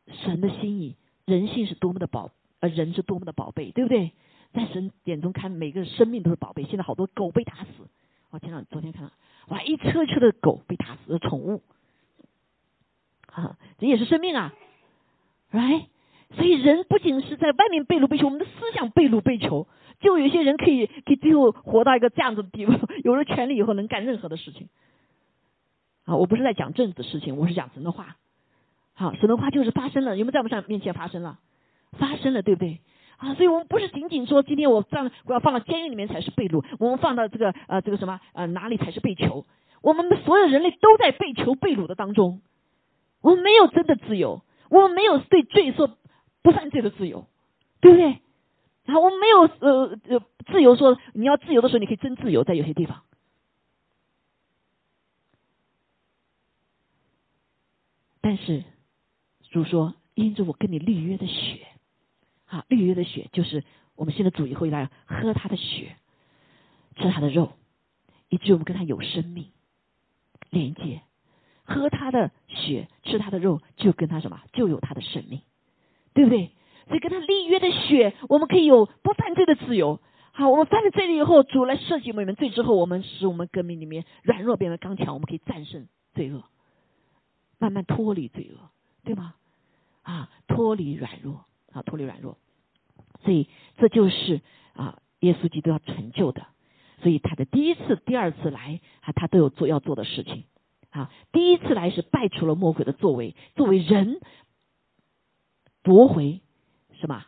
[0.07, 2.31] 神的心意，人性是多么的宝，
[2.61, 4.13] 呃，人是多么的宝贝，对不对？
[4.53, 6.63] 在神眼中看，每个生命都是宝贝。
[6.63, 7.69] 现在好多狗被打死，
[8.31, 9.11] 我前两，昨天看到，
[9.47, 11.61] 哇，一车车的狗被打死，宠物，
[13.27, 14.53] 啊，这也是生命啊
[15.51, 15.85] ，right？
[16.35, 19.67] 所以人不仅是在外面被掳被囚，我们的思想被掳被囚。
[20.01, 24.67] 就有些人可以，可以最后活到一个这样子的地步， 有了权利以后能干任何的事情。
[26.03, 28.17] 啊，我不是在讲政治的事情，我是讲神的话。
[28.93, 31.39] 好，神的话就是发生了，有没有在我们上面前发生了？
[31.97, 32.81] 发生了，对不对？
[33.17, 39.45] 啊，所以我们不是仅仅说今天我放我要放到监狱里面才是被掳，我们放到这个呃这个什么呃哪里才是被囚？
[39.81, 42.41] 我们的所有人类都在被囚被掳的当中，
[43.21, 45.89] 我们没有真的自由，我们没有对罪说
[46.41, 47.27] 不犯罪的自由，
[47.79, 48.21] 对不对？
[48.83, 53.03] 然后我没有呃呃自由，说你要自由的时候，你可以真自由，在有些地方。
[58.21, 58.63] 但是
[59.49, 61.67] 主说，因着我跟你立约的血，
[62.45, 63.63] 啊，立约的血就是
[63.95, 65.95] 我们现在主以后来喝他的血，
[66.97, 67.53] 吃他的肉，
[68.29, 69.47] 以至于我们跟他有生命
[70.49, 71.01] 连接，
[71.63, 75.41] 喝他的血，吃他的肉，就跟他什么，就有他的生命，
[76.13, 76.51] 对不对？
[76.87, 79.99] 所以跟他立约的血，我们可以有不犯罪的自由。
[80.33, 86.43] 好，我们犯了罪了以后，主来设计我们罪之后，我们使我们革命里面软弱变为刚强，我们可以战胜罪恶，
[87.59, 88.69] 慢慢脱离罪恶，
[89.03, 89.35] 对吗？
[90.03, 92.37] 啊，脱离软弱，啊，脱离软弱。
[93.23, 94.41] 所以这就是
[94.73, 96.47] 啊，耶稣基督要成就的。
[97.03, 100.45] 所以他的第一次、第二次来，啊，他都有做要做的事情。
[100.91, 104.21] 啊，第一次来是败除了魔鬼的作为，作为人
[105.83, 106.41] 夺回。
[107.01, 107.25] 什么？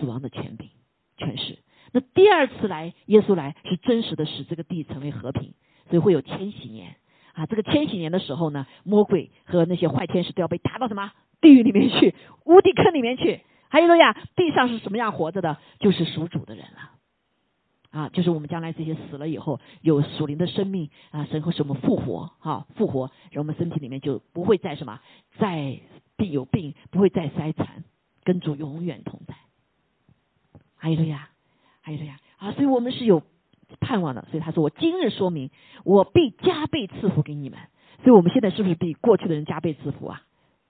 [0.00, 0.68] 死亡的权柄、
[1.16, 1.58] 权势。
[1.92, 5.54] 那第二次来，耶稣来是真实的使这个地成为和平，
[5.88, 6.96] 所以会有千禧年
[7.34, 7.46] 啊。
[7.46, 13.42] 这个千禧年的时候呢，魔鬼和那些坏天使都要被打到什么地狱里面去、无底坑里面去。
[13.68, 15.58] 还有个呀，地上是什么样活着的？
[15.78, 16.90] 就是属主的人了
[17.90, 25.00] 啊，就是我们将来这些死了以后有属灵的生命啊，神会使我们复活哈，复活，然后我们身体里面就不会再什么
[25.38, 25.80] 再
[26.16, 27.84] 病有病，不会再衰残。
[28.26, 29.36] 跟主永远同在，
[30.74, 31.30] 还有了呀，
[31.80, 32.50] 还有了呀啊！
[32.50, 33.22] 所以我们是有
[33.78, 34.26] 盼望的。
[34.32, 35.50] 所以他说：“我今日说明，
[35.84, 37.60] 我必加倍赐福给你们。”
[38.02, 40.22] 所以我们现在是不是比过去的人加倍赐福啊？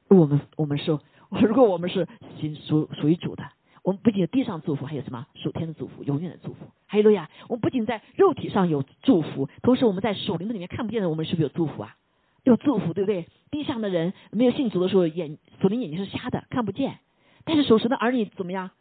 [0.09, 2.07] 我们我们说，如果我们是
[2.41, 3.43] 属属属于主的，
[3.83, 6.67] 我们不仅有地上祝福，还有什么属天的祝福、永远的祝福？
[6.85, 7.31] 还有路亚！
[7.49, 11.97] 我们不仅在肉体上有祝福，同时我们在属灵的里面看不见的，我们是不是有祝福啊？
[12.45, 13.27] 有祝福，对不对？
[13.51, 16.99] 地上的人没有信主的时候，眼属灵眼睛是瞎的，看不见。
[17.47, 18.73] 但是属神的儿女怎么样？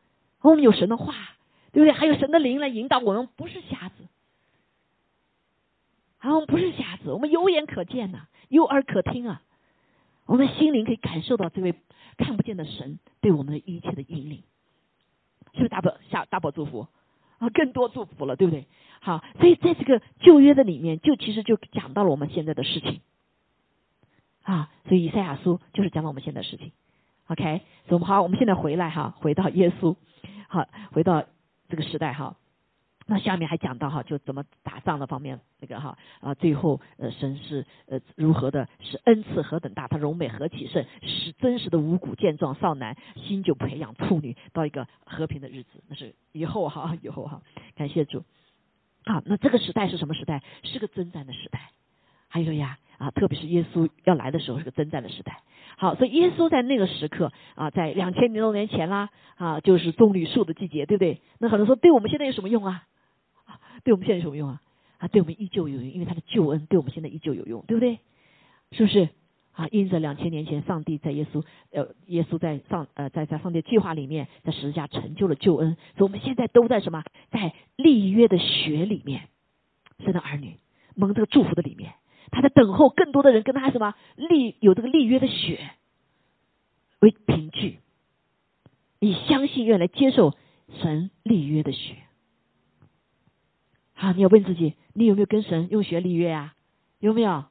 [0.41, 1.13] 我们有神的话，
[1.71, 1.91] 对不对？
[1.93, 4.04] 还有神的灵来引导我们，不是瞎子。
[6.17, 9.41] 啊，我们不是瞎子，我们有眼可见呐，有耳可听啊。
[10.25, 11.75] 我们心灵可以感受到这位
[12.17, 14.43] 看不见的神对我们的一切的引领，
[15.54, 16.88] 是不是大宝下大宝祝福
[17.38, 17.49] 啊？
[17.49, 18.67] 更多祝福了，对不对？
[18.99, 23.01] 好，所以在这个旧约的里面，就其实就讲到了我们现在的事情
[24.41, 24.71] 啊。
[24.88, 26.71] 所以以赛亚书就是讲到我们现在的事情。
[27.27, 29.95] OK，所以我们好，我们现在回来哈，回到耶稣，
[30.47, 31.23] 好，回到
[31.69, 32.35] 这个时代哈。
[33.07, 47.41] 那下面还讲到哈，就怎么打仗的方面，那个哈啊，最后呃，神是呃如何的是恩赐何等大，他荣美何其盛，是真实的五谷健壮少男心就培养处女到一个和平的日子，那是以后哈， 以后哈，
[47.75, 48.23] 感谢主。
[49.05, 50.41] 好，那这个时代是什么时代？
[50.63, 51.71] 是个征战的时代。
[52.27, 55.41] 还有呀啊，特别是耶稣要来的时候，是个征战的时代。
[55.77, 61.21] 好，所以耶稣在那个时刻啊，在两千多年前啦啊，就是棕榈树的季节，对不对？
[61.39, 62.84] 那很多人说，对我们现在有什么用啊？
[63.84, 64.62] 对我们现在有什么用啊？
[64.97, 67.99] 啊，对我们依旧有用，因为他的救恩对我们现在依旧有用，对不对？
[68.71, 69.10] 是不是？
[69.51, 77.03] 啊，因着两千年前上帝在耶稣呃，耶稣在上呃，在在上帝计划里面，在十字架成就了救恩，所以我们现在都在什么？
[77.31, 79.29] 在立约的血里面，
[80.03, 80.58] 生的儿女
[80.95, 81.93] 蒙这个祝福的里面。
[82.31, 85.71] 他在等候更多的人跟他什么立有这个立约的血
[86.99, 87.79] 为凭据，
[88.99, 90.33] 以相信愿来接受
[90.81, 91.95] 神立约的血。
[93.93, 96.53] 好，你要问自己，你有没有跟神用血立约啊？
[96.99, 97.45] 有没有？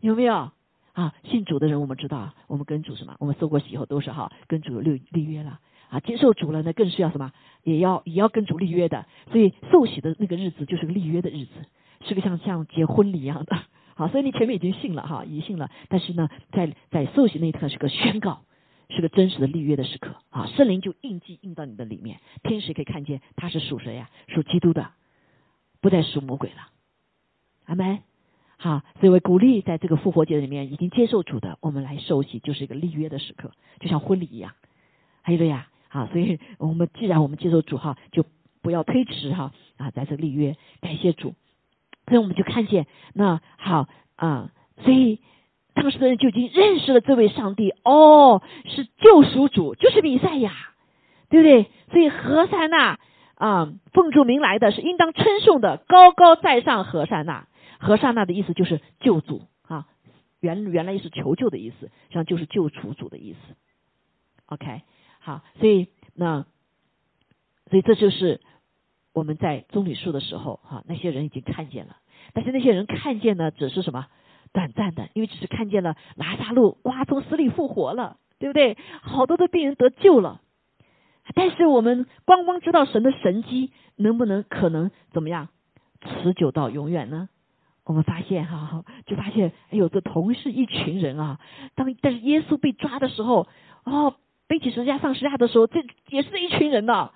[0.00, 0.52] 有没有？
[0.92, 3.16] 啊，信主的人我们知道，我们跟主什么？
[3.20, 5.60] 我们受过洗以后都是哈，跟主立立约了。
[5.88, 7.32] 啊，接受主了呢，更是要什么？
[7.62, 9.06] 也要也要跟主立约的。
[9.32, 11.52] 所以受洗的那个日子就是个立约的日子，
[12.04, 13.56] 是个像像结婚礼一样的。
[13.98, 18.42] 好，所以你前面已经信了哈，已信了，但是呢，在在受洗那一刻是个宣告，
[18.90, 20.46] 是个真实的立约的时刻啊。
[20.46, 24.08] 圣灵就印记印到你的里面，天使可以看见他是属谁呀？
[24.28, 24.92] 属基督的，
[25.80, 26.68] 不再属魔鬼了。
[27.64, 27.98] 阿门。
[28.56, 34.52] 好，所以我鼓励在这个复活节里面已经接受主的，我们来受洗，就是一个立约的时刻，就像婚礼一样。
[35.22, 38.24] 还有呀，好，所以我们既然我们接受主哈，就
[38.62, 41.34] 不要推迟哈啊，在这立约，感谢主。
[42.08, 44.50] 所以我们就看见那好啊，
[44.82, 45.20] 所以
[45.74, 50.52] 当时的人就已经认识了这位上帝哦，是救赎主，就是弥赛亚，
[51.30, 51.70] 对不对？
[51.92, 52.98] 所以何塞纳
[53.36, 57.46] 啊，奉主名来的是应当称颂的，高高在上何塞纳。
[57.80, 59.86] 和刹那的意思就是救主啊，
[60.40, 63.54] 原原来是求救的意思，实际上就是救赎主的意思。
[64.46, 64.82] OK，
[65.20, 66.44] 好，所以那
[67.70, 68.40] 所以这就是
[69.18, 71.96] 我们在棕榈树的时候哈，那些人已经看见了，
[72.32, 74.06] 但是那些人看见呢，只是什么
[74.52, 78.76] 短暂的，因为只是看见了拉萨路哇从死里复活了，对不对？
[79.02, 80.40] 好多的病人得救了，
[81.34, 85.48] 但是我们光光知道神的神迹，能不能可能怎么样
[86.00, 87.28] 持久到永远呢？
[87.84, 91.40] 我们发现哈，就发现哎呦，这同是一群人啊。
[91.74, 93.48] 当但是耶稣被抓的时候，
[93.84, 94.14] 哦，
[94.46, 97.10] 背起十字架上十字架的时候，这也是一群人呢。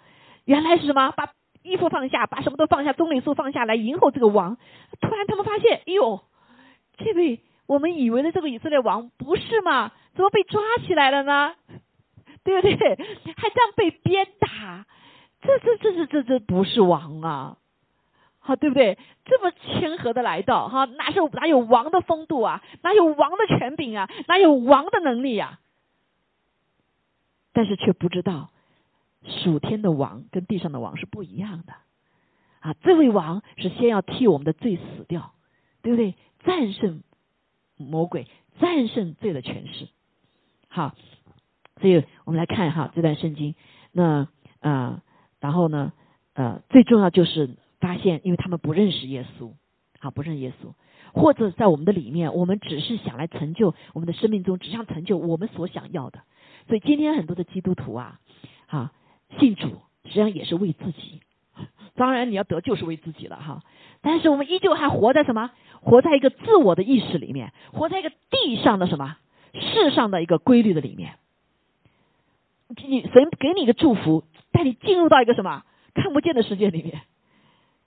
[0.44, 1.12] 原来是什么？
[1.12, 1.30] 把
[1.62, 4.56] 衣服放下，把什么都放下，棕榈树放下来迎候这个王。
[5.00, 6.20] 突然他们发现，哎呦，
[6.98, 9.92] 这位我们以为的这个以色列王不是嘛？
[10.14, 11.54] 怎么被抓起来了呢？
[12.44, 12.74] 对不对？
[12.74, 14.86] 还这样被鞭打，
[15.40, 17.56] 这这这这这这不是王啊！
[18.40, 18.98] 好，对不对？
[19.24, 22.60] 这么谦和的来到，哈，哪是哪有王的风度啊？
[22.82, 24.10] 哪有王的权柄啊？
[24.26, 25.60] 哪有王的能力呀？
[27.52, 28.50] 但是却不知道，
[29.24, 31.72] 属天的王跟地上的王是不一样的。
[32.60, 35.32] 啊，这位王是先要替我们的罪死掉，
[35.82, 36.14] 对不对？
[36.44, 37.02] 战胜
[37.76, 38.26] 魔鬼，
[38.60, 39.88] 战胜罪的权势。
[40.68, 40.94] 好，
[41.80, 43.54] 所以我们来看哈这段圣经。
[43.92, 44.28] 那
[44.60, 45.02] 啊，
[45.40, 45.92] 然后呢，
[46.34, 47.56] 呃，最重要就是。
[47.82, 49.54] 发现，因为他们不认识耶稣，
[49.98, 50.72] 好不认耶稣，
[51.12, 56.20] 或者在我们的里面，我们只是想来成就我们的生命中，只想成就我们所想要的。
[56.68, 58.20] 所以今天很多的基督徒啊，
[58.68, 58.92] 哈，
[59.38, 59.68] 信主
[60.04, 61.20] 实际上也是为自己。
[61.94, 63.62] 当然你要得救是为自己了哈，
[64.00, 65.50] 但是我们依旧还活在什么？
[65.80, 69.16] 活在一个自我的意识里面，活在一个地上的什么
[69.52, 71.14] 世上的一个规律的里面。
[72.88, 75.64] 你神给你一个祝福，带你进入到一个什么
[75.94, 77.02] 看不见的世界里面。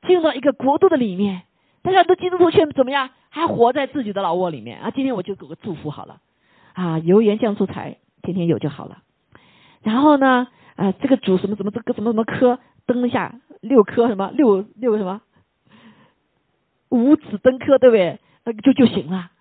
[0.06, 1.42] 进入到一个国度的里面，
[1.82, 3.10] 大家都基督徒却怎么样？
[3.30, 4.92] 还活在自己的老窝里面啊！
[4.92, 6.22] 今天我就给个祝福好了
[6.74, 9.00] 啊，油盐酱醋菜天天有就好了。
[9.82, 15.22] 然后呢，啊，这个主什么什么这个什么什么科登一下六科什么六六个什么
[16.90, 18.20] 五子登科对不对？
[18.44, 19.32] 那就就行了。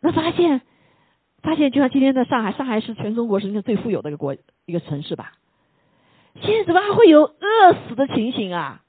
[0.00, 0.62] 那发现
[1.42, 5.34] 发现，就像今天的上海，上海是全中国实际上最富有的一个国一个城市吧？
[6.40, 8.82] 现在怎么还会有饿死的情形啊？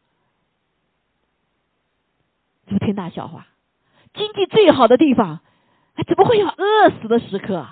[2.67, 3.48] 这天大笑话，
[4.13, 5.41] 经济最好的地方，
[6.08, 7.67] 怎么会有饿死的时刻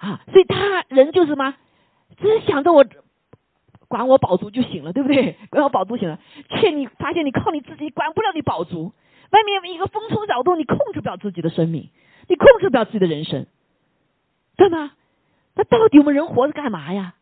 [0.00, 0.20] 啊？
[0.32, 1.54] 所以他人就是什么，
[2.16, 2.84] 只是想着我
[3.86, 5.36] 管我饱足就行了，对不对？
[5.50, 8.92] 管我饱足行了，却你发现你靠你自己管不了你饱足，
[9.30, 11.90] 外面一个风吹扰动，你控制不了自己的生命，
[12.28, 13.46] 你控制不了自己的人生，
[14.56, 14.92] 对吗？
[15.54, 17.14] 那到底我们人活着干嘛呀？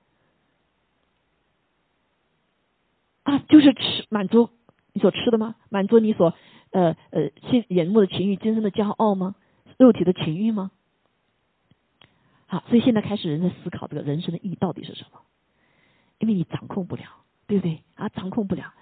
[3.24, 4.50] 啊，就是吃满足。
[4.92, 5.54] 你所吃的吗？
[5.68, 6.34] 满足你所
[6.70, 9.34] 呃呃心眼目的情欲、今生的骄傲吗？
[9.78, 10.70] 肉体的情欲吗？
[12.48, 15.20] 好，所以现在开始人在思考这个人生的意义到底是什么？
[16.18, 17.02] 因为你掌控不了，
[17.46, 17.84] 对不对？
[17.94, 18.72] 啊，掌控不了，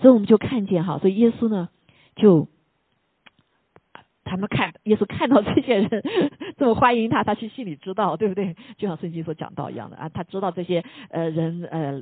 [0.00, 1.68] 所以我们就看见哈，所以耶稣呢
[2.16, 2.48] 就。
[4.24, 5.90] 他们看耶稣看到这些人
[6.56, 8.56] 这么欢迎他，他去心里知道，对不对？
[8.78, 12.00] 就像圣经所讲到一样的啊，他知道这些呃人呃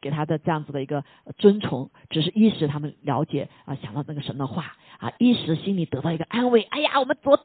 [0.00, 1.04] 给他的这样子的一个
[1.36, 6.62] 尊崇，只是一时他们了解啊，想到那个神的话啊，一时心里得到一个安慰。
[6.62, 7.44] 哎呀，我们昨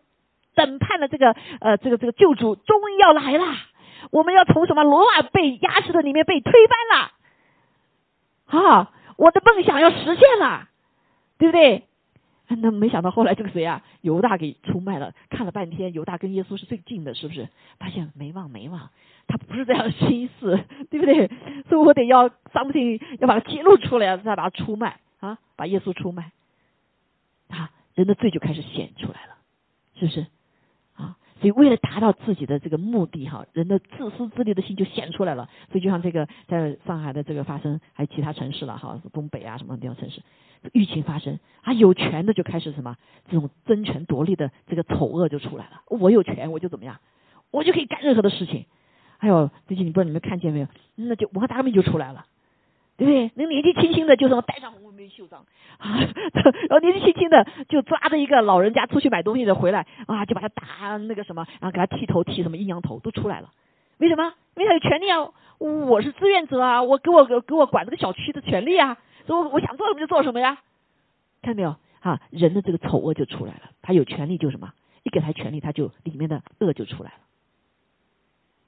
[0.55, 3.45] 等盼的这个呃这个这个救主终于要来了，
[4.12, 7.12] 我们要从什么罗马被压制的里面被推翻了
[8.45, 10.67] 啊，我的梦想要实现了，
[11.37, 11.83] 对不对？
[12.47, 15.13] 那没想到后来这个谁啊，犹大给出卖了。
[15.29, 17.47] 看了半天，犹大跟耶稣是最近的，是不是？
[17.79, 18.89] 发现没忘没忘，
[19.25, 20.60] 他不是这样的心思，
[20.91, 21.29] 对不对？
[21.69, 26.31] 所以我得要 something 要把它揭露出来，再把它出卖啊，把耶稣出卖
[27.47, 29.37] 啊，人的罪就开始显出来了，
[29.97, 30.27] 是不是？
[31.42, 35.50] 所以为了达到自己的这个目的哈，人的自私自利的心就显出来了。
[35.71, 40.21] 所以就像这个在上海的这个发生，还有其他城市了哈，东北啊什么地方城市，
[40.71, 42.96] 疫情发生啊，有权的就开始什么
[43.27, 45.81] 这种争权夺利的这个丑恶就出来了。
[45.89, 47.00] 我有权我就怎么样，
[47.50, 48.65] 我就可以干任何的事情。
[49.17, 52.25] 还有最近你不知道你们看见没有，那就王大明就出来了。
[53.02, 53.31] 对不对？
[53.33, 55.43] 那年纪轻轻的就什么戴上红袖章
[55.79, 55.97] 啊，
[56.69, 63.49] 然后年纪轻轻的就抓着一个老人家出去买东西的回来啊，就把他打那个什么，然后给他剃头剃什么阴阳头都出来了。
[63.97, 64.31] 为什么？
[64.56, 65.17] 因为他有权利啊，
[65.58, 68.95] 我是志愿者啊，我给我给我管这个小区的权利啊，
[69.25, 70.60] 所以我我想做什么就做什么呀。
[71.41, 71.75] 看到没有？
[72.02, 73.71] 啊，人的这个丑恶就出来了。
[73.81, 74.71] 他有权利就什么？
[75.02, 77.17] 一给他权利，他就里面的恶就出来了。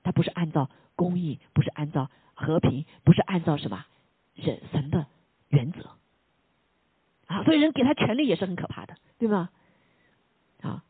[0.01, 3.86] 他不是按照公义，不是按照和平，不是按照什么？
[4.36, 5.05] 人神的
[5.49, 5.89] 原则
[7.27, 9.49] 啊，所以人给他权利也是很可怕的，对吗？
[10.61, 10.84] 啊，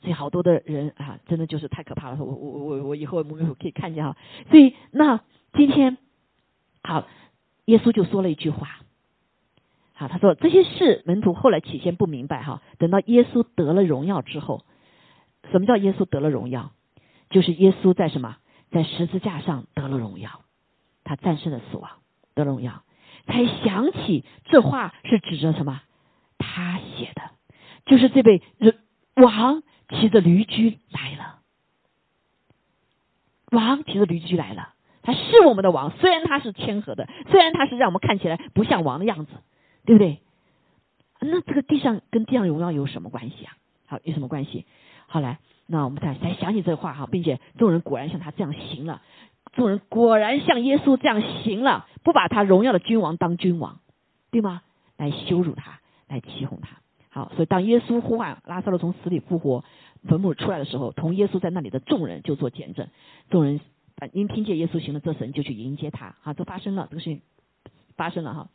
[0.00, 2.16] 所以好多的人啊，真的就是太可怕了。
[2.22, 4.16] 我我我我以后我们可以看见哈。
[4.50, 5.20] 所以那
[5.52, 5.98] 今天
[6.82, 7.06] 好，
[7.64, 8.80] 耶稣就说了一句话，
[9.94, 14.64] 好，他说这些事门徒后来起先不明白哈，等到耶稣得了荣耀之后，
[15.50, 16.72] 什么叫耶稣得了荣耀？
[17.30, 18.36] 就是耶稣在什么，
[18.70, 20.42] 在十字架上得了荣耀，
[21.02, 21.90] 他战胜了死亡。
[22.36, 22.84] 的荣耀，
[23.26, 25.82] 才想起这话是指着什么？
[26.38, 27.22] 他写的，
[27.86, 28.78] 就是这位人
[29.14, 31.40] 王骑着驴驹来了。
[33.50, 39.32] 王骑着驴驹来了，他是我们的王，虽然他是谦和的，虽然他是让我们看起来不像王的样子，
[39.84, 40.20] 对不对？
[41.20, 43.56] 那这个地上跟地上荣耀有什么关系啊？
[43.86, 44.66] 好，有什么关系？
[45.06, 49.00] 后来，那我们才才想起这话哈，并且众人果然像他这样行了。
[49.52, 53.80] 众人果然像耶稣这样行了，不把他荣耀的君王当君王，
[54.30, 54.62] 对吗？
[54.96, 56.78] 来羞辱他，来欺哄他。
[57.10, 59.64] 好，所以当耶稣呼唤拉萨路从死里复活，
[60.04, 62.88] 坟墓出来的时候，同耶稣在那里的众人就做见证。
[63.30, 63.60] 众人
[64.12, 66.16] 因听见耶稣行了这神，就去迎接他。
[66.22, 67.22] 哈，都发生了，这个事情
[67.96, 68.48] 发生了哈。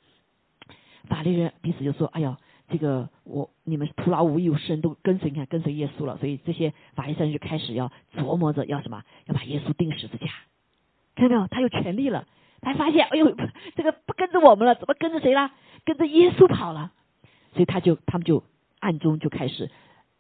[1.08, 2.38] 法利人彼此就说：“哎呀，
[2.70, 10.28] 这个我你们徒劳无益，世人都跟随你看跟随耶稣了。”所以这些法利赛人就开始要琢磨着要什么，要把耶稣钉十字架。
[11.16, 11.47] 看到没有？
[11.47, 12.28] 他有权利了。
[12.64, 13.36] 他发现，哎呦，
[13.76, 15.51] 这个不跟着我们了，怎么跟着谁啦？
[15.84, 16.91] 跟着耶稣跑了。
[17.53, 18.43] 所以他就，他们就
[18.80, 19.72] 暗中就开始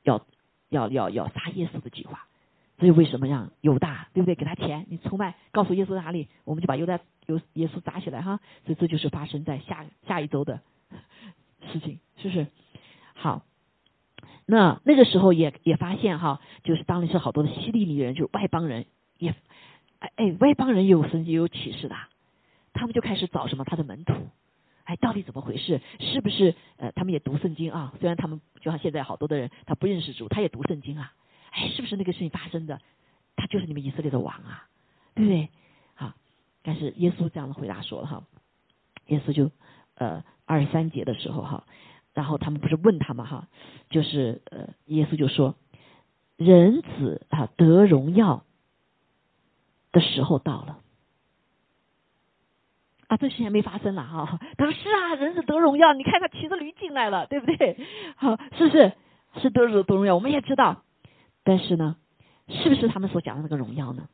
[0.01, 0.25] 要
[0.69, 2.25] 要要要杀耶稣的计划。
[2.79, 4.33] 所以为什么让犹大，对不对？
[4.33, 8.39] 给他钱，你出卖，告诉耶稣哪里，我们就把犹大犹耶稣砸起来哈。
[8.65, 10.61] 所以这就是发生在下下一周的
[11.71, 12.47] 事情，是不是？
[13.13, 13.43] 好，
[14.47, 18.87] 那那个时候也也发现哈，就是当时是好多的希利尼人，就是外邦人
[19.19, 19.35] 也。
[20.01, 21.95] 哎哎，外邦人也有神也有启示的，
[22.73, 24.13] 他们就开始找什么他的门徒，
[24.85, 25.79] 哎，到底怎么回事？
[25.99, 27.93] 是不是呃，他们也读圣经啊？
[27.99, 31.13] 虽然他们就像现在好多的人，他不认识主，他也读圣经啊。
[31.51, 32.81] 哎，是不是那个事情发生的？
[33.35, 34.67] 他就是你们以色列的王啊，
[35.13, 35.49] 对不对？
[35.93, 36.13] 好，
[36.63, 38.23] 但是耶稣这样的回答说了哈，
[39.05, 39.51] 耶稣就
[39.95, 41.63] 呃二十三节的时候哈，
[42.15, 43.47] 然后他们不是问他嘛哈，
[43.91, 45.55] 就是呃耶稣就说，
[46.37, 48.43] 人子啊得荣耀。
[49.91, 50.79] 的时候到了
[53.07, 54.39] 啊，这事情还没发生了哈。
[54.57, 57.77] 他说是啊，人是得荣耀，你看他骑着驴进来了，对不对？
[58.15, 58.93] 好，是不是
[59.41, 60.15] 是得得荣耀？
[60.15, 60.83] 我们也知道，
[61.43, 61.97] 但是呢，
[62.47, 64.07] 是不是他们所讲的那个荣耀呢？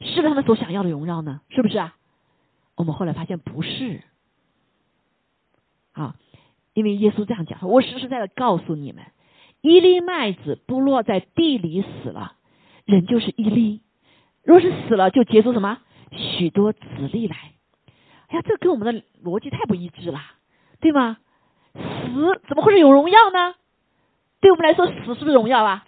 [0.00, 1.40] 是不是他们所想要的荣耀呢？
[1.48, 1.96] 是不是啊？
[2.76, 4.02] 我们后来发现不是
[5.92, 6.14] 啊，
[6.74, 9.02] 因为耶稣这样讲，我实实在在告诉你们，
[9.62, 12.36] 一粒麦子不落在地里死了，
[12.84, 13.80] 人就是一粒。
[14.46, 15.78] 若是死了，就结出什么
[16.12, 16.78] 许多子
[17.12, 17.36] 粒来？
[18.28, 20.20] 哎呀，这跟我们的逻辑太不一致了，
[20.80, 21.18] 对吗？
[21.74, 23.54] 死怎么会是有荣耀呢？
[24.40, 25.84] 对我们来说，死是不是荣耀啊？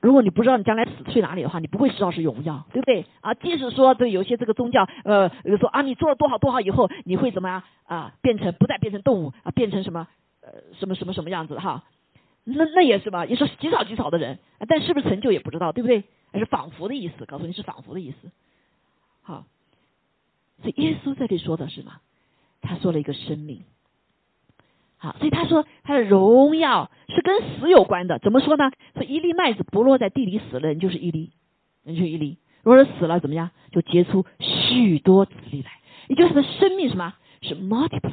[0.00, 3.04] 如果你不知道你将来死去哪里的话，你不会知道是荣耀，对不对？
[3.20, 8.14] 啊，即使说这有些这个宗教，呃，比如说啊，你做了多好多好以后，你会怎么样啊？
[8.22, 10.08] 变成不再变成动物啊，变成什么
[10.40, 11.84] 呃什么什么什么样子哈？
[12.44, 16.04] 那那也是吧，也是极少极少的人，但是不是成就也不知道，对不对？
[16.32, 18.30] 还是仿佛的意思，告诉你是仿佛的意思。
[19.22, 19.44] 好，
[20.62, 22.00] 所以耶稣在这里说的是什么？
[22.60, 23.62] 他说了一个生命。
[24.98, 28.18] 好，所以他说他的荣耀是跟死有关的。
[28.18, 28.70] 怎么说呢？
[28.94, 31.30] 说一粒麦子不落在地里死了，人就是一粒，
[31.84, 32.38] 人就是一粒。
[32.62, 33.50] 如果是死了，怎么样？
[33.72, 35.70] 就结出许多子粒来。
[36.08, 37.14] 也就是生命什么？
[37.40, 38.12] 是 multiply。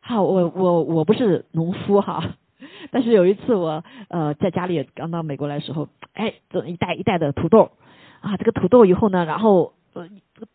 [0.00, 2.37] 好，我我我不是农夫哈。
[2.90, 7.72] 但是有一次我呃在家里刚到美国来的时候，哎，这一袋一袋的土豆
[8.20, 10.08] 啊，这个土豆以后呢，然后呃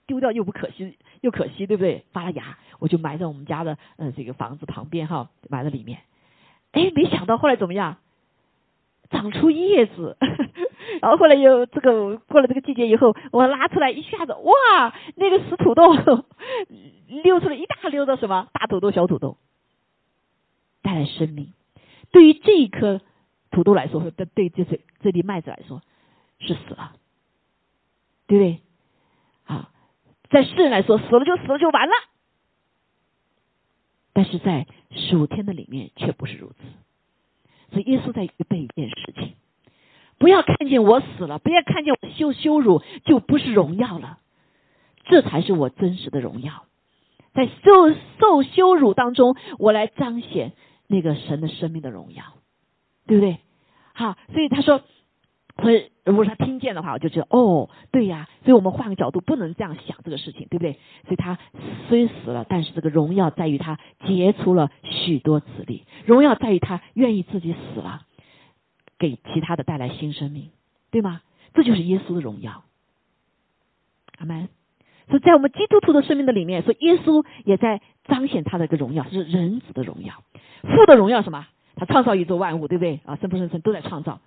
[0.06, 2.04] 丢掉又不可惜，又可惜，对不对？
[2.12, 6.00] 发了芽，我就埋在我们家的呃这个房子旁边哈，埋在里面。
[6.72, 7.98] 哎，没想到后来怎么样？
[9.10, 10.18] 长出叶子。
[11.02, 15.94] 然后后来又这个过了这个季节以后，我拉出来一下子，哇，那个死土豆
[17.24, 19.38] 溜出了一大溜的什么大土豆、小土豆，
[20.82, 21.54] 带来生命。
[22.14, 23.02] 对于这一颗
[23.52, 25.82] 土豆来说，对对这这这粒麦子来说
[26.40, 26.96] 是死了，
[28.28, 28.62] 对不对？
[29.46, 29.70] 啊，
[30.30, 31.94] 在世人来说，死了就死了就完了。
[34.14, 36.56] 但是在属天的里面却不是如此。
[37.72, 39.34] 所以耶稣在预备一件事情。
[40.20, 44.20] 不要看见我死了，不要看见我羞羞辱，就不是荣耀了。
[45.06, 46.66] 这才是我真实的荣耀，
[47.34, 47.90] 在受
[48.20, 50.54] 受羞辱当中，我来彰显
[50.94, 52.24] 那个神的生命的荣耀，
[53.08, 53.40] 对不对？
[53.94, 54.84] 好，所以他说，
[55.60, 58.30] 所以如果他听见的话，我就觉得哦，对呀。
[58.44, 60.74] 所以我们换个角度，不能这样想这个事情，对不对？
[61.06, 61.40] 所以他
[61.90, 68.06] 虽死了，但是这个荣耀在于他结出了许多子粒，荣耀在于他愿意自己死了。
[69.00, 70.52] 给其他的带来新生命，
[70.90, 71.22] 对吗？
[71.54, 72.64] 这就是耶稣的荣耀。
[74.20, 74.48] 阿门。
[75.10, 80.24] 所以在我们基督徒的生命的里面，所以耶稣也在彰显他的一个荣耀，是人子的荣耀。
[80.62, 81.48] 父的荣耀什么？
[81.76, 83.00] 他创造宇宙万物，对不对？
[83.06, 84.20] 啊，生不生生都在创造。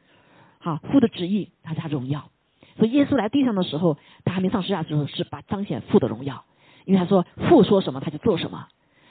[0.59, 2.31] 好，父的旨意，他是他荣耀。
[2.77, 6.45] 所以耶稣来地上的时候，他还没上十字架的时候，是把彰显父的荣耀，
[6.85, 8.66] 因为他说父说什么他就做什么，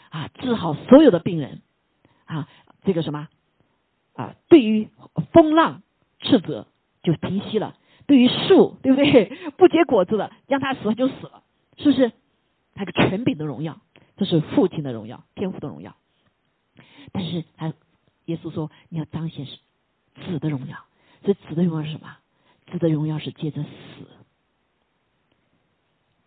[0.10, 1.62] 啊，治好所有的病人，
[2.26, 2.48] 啊，
[2.84, 3.28] 这个什么？
[4.14, 4.90] 啊，对于
[5.34, 5.82] 风浪
[6.20, 6.68] 斥责
[7.04, 9.32] 就平息了；对于树，对不对？
[9.58, 11.44] 不结果子的，让它死了就死了，
[11.78, 12.12] 是不是？
[12.76, 13.78] 他个权柄的荣耀，
[14.18, 15.96] 这是父亲的荣耀，天父的荣耀。
[17.12, 17.74] 但是他
[18.26, 19.58] 耶稣说，你要彰显是
[20.26, 20.78] 子的荣耀。
[21.24, 22.18] 所以子的荣耀是什么？
[22.72, 23.70] 子的荣耀是借着死，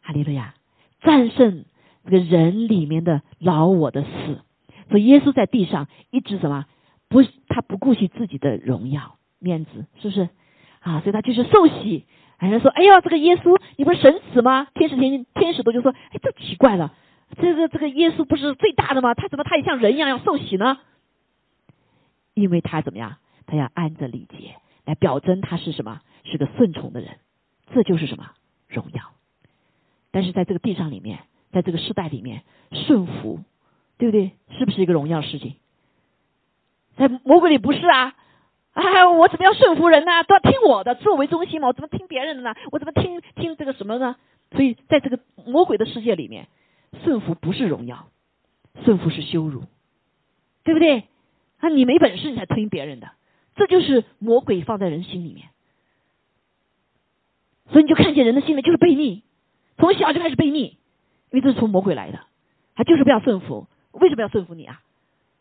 [0.03, 0.55] 哈利路亚，
[1.01, 1.65] 战胜
[2.05, 4.41] 这个人里面的老我的死。
[4.89, 6.67] 所以耶稣在地上一直什么？
[7.09, 10.29] 不，他不顾惜自己的荣耀、面子，是不是？
[10.81, 12.05] 啊，所以他就是受洗。
[12.39, 16.95] 人家说：“哎呀，这个耶稣，你不是神子吗？”天使天天使都就说：“哎，这奇怪了，
[17.37, 19.15] 这个这个耶稣不是最大的吗？
[19.15, 20.79] 他怎么他也像人一样要受洗呢？”
[22.35, 23.17] 因为他怎么样？
[23.47, 26.01] 他要按着礼节来表征他是什么？
[26.25, 27.19] 是个顺从的人。
[27.75, 28.31] 这就是什么
[28.69, 29.03] 荣耀？
[30.11, 31.21] 但是在这个地上里面，
[31.53, 33.41] 在这个时代里面，顺服，
[33.99, 34.33] 对不对？
[34.59, 35.57] 是不是一个荣耀的事情？
[36.97, 38.15] 在魔鬼里不是啊，
[38.73, 40.25] 啊，我怎么要顺服人呢？
[40.25, 42.55] 都要听我的，自我为中心嘛，我怎么听别人的呢？
[42.73, 44.17] 我怎么听听这个什么呢？
[44.53, 46.49] 所以在这个魔鬼的世界里面，
[47.05, 48.09] 顺服不是荣耀，
[48.85, 49.65] 顺服是羞辱，
[50.65, 51.05] 对不对？
[51.59, 53.11] 啊，你没本事你才听别人的，
[53.57, 55.49] 这就是魔鬼放在人心里面。
[57.71, 59.23] 所以你就看见人的心里就是悖逆，
[59.77, 60.79] 从小就开始悖逆，
[61.31, 62.21] 因为这是从魔鬼来的，
[62.75, 63.67] 他就是不要顺服。
[63.93, 64.83] 为什么要顺服你啊？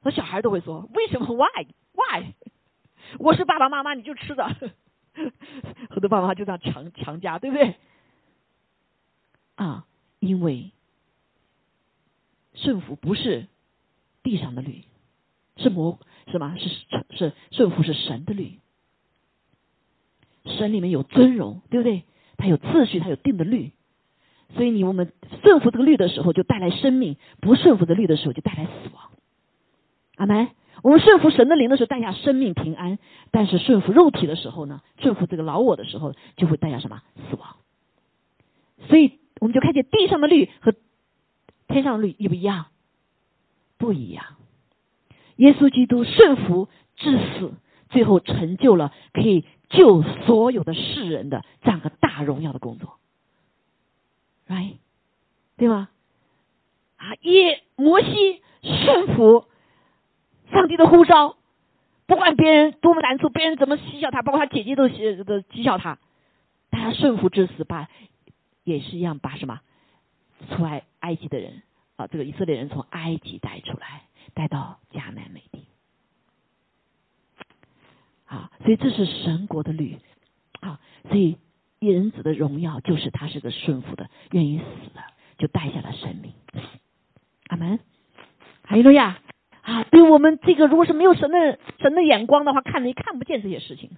[0.02, 1.68] 那小孩都会说：“为什么？Why?
[1.94, 2.34] Why？
[3.20, 4.46] 我是爸爸妈妈，你就吃的。”
[5.90, 7.76] 很多爸爸妈妈就这样强强加，对不对？
[9.56, 9.86] 啊，
[10.20, 10.72] 因为
[12.58, 13.48] 顺服不是
[14.24, 14.84] 地上的律，
[15.56, 16.00] 是魔
[16.32, 16.56] 是吗？
[16.58, 16.70] 是
[17.16, 18.60] 是顺服是神的律。
[20.46, 22.04] 神里面有尊荣，对不对？
[22.38, 23.72] 它有秩序，它有定的律。
[24.56, 29.12] 所以你我们顺服这个律的时候，就带来生命；不顺服的律的时候，就带来死亡。
[30.16, 30.50] 阿门。
[30.84, 32.98] 我们顺服神的灵的时候，带下生命平安；
[33.32, 37.58] 但是顺服肉体的时候呢，顺服这个老我的时候，就会带下什么死亡。
[38.88, 40.74] 所以我们就看见地上的律和
[41.68, 42.68] 天上的律一不一样？
[43.78, 44.26] 不一样。
[45.36, 47.54] 耶稣基督顺服至死，
[47.90, 52.98] 最后成就了可以救所有的世人的这样个大荣耀的工作
[54.48, 54.78] ，right？
[55.58, 55.90] 对吗？
[56.96, 59.46] 啊，耶摩西顺服。
[60.50, 61.36] 上帝的呼召，
[62.06, 64.94] 不管别人多么难处，别人怎么讥笑他，包括他姐姐都都
[65.42, 66.00] 讥笑他，
[66.70, 67.90] 但他顺服至死，把
[68.64, 69.60] 也是一样把什么
[70.50, 71.64] 出埃埃及的人
[71.96, 75.66] 啊，这个以色列人从埃及带出来，带到迦南美地
[78.26, 79.98] 啊，所以这是神国的律
[80.60, 80.80] 啊，
[81.10, 81.38] 所以
[81.80, 85.02] 人子的荣耀就是他是个顺服的，愿意死的，
[85.38, 86.34] 就带下了生命。
[87.48, 87.80] 阿门，
[88.64, 89.20] 哈利路亚。
[89.62, 93.98] 啊，对我们这个，如果是没有神的神的眼光的话，看你看不见这些事情，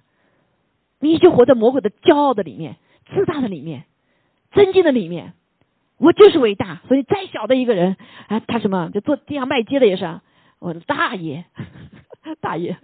[0.98, 2.76] 你就活在魔鬼的骄傲的里面、
[3.14, 3.84] 自大的里面、
[4.50, 5.34] 尊敬的里面。
[6.00, 7.96] 我就是伟大，所以再小的一个人
[8.28, 10.20] 啊，他什么就做地上卖街的也是
[10.58, 11.44] 我的大爷，
[12.40, 12.76] 大爷。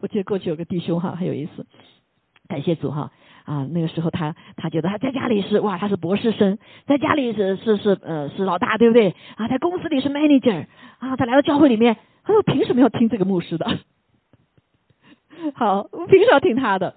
[0.00, 1.66] 我记得过去有个弟兄哈，很有意思，
[2.48, 3.10] 感谢主哈
[3.44, 9.48] 啊，那个时候他他觉得他在家里是哇，他是博士生，在家里是是是呃是老大，对不对啊？
[9.48, 10.66] 在公司里是 manager
[10.98, 11.96] 啊，他来到教会里面。
[12.22, 13.66] 他说：“凭什么要听这个牧师的？
[15.56, 16.94] 好，我凭什么要听他的？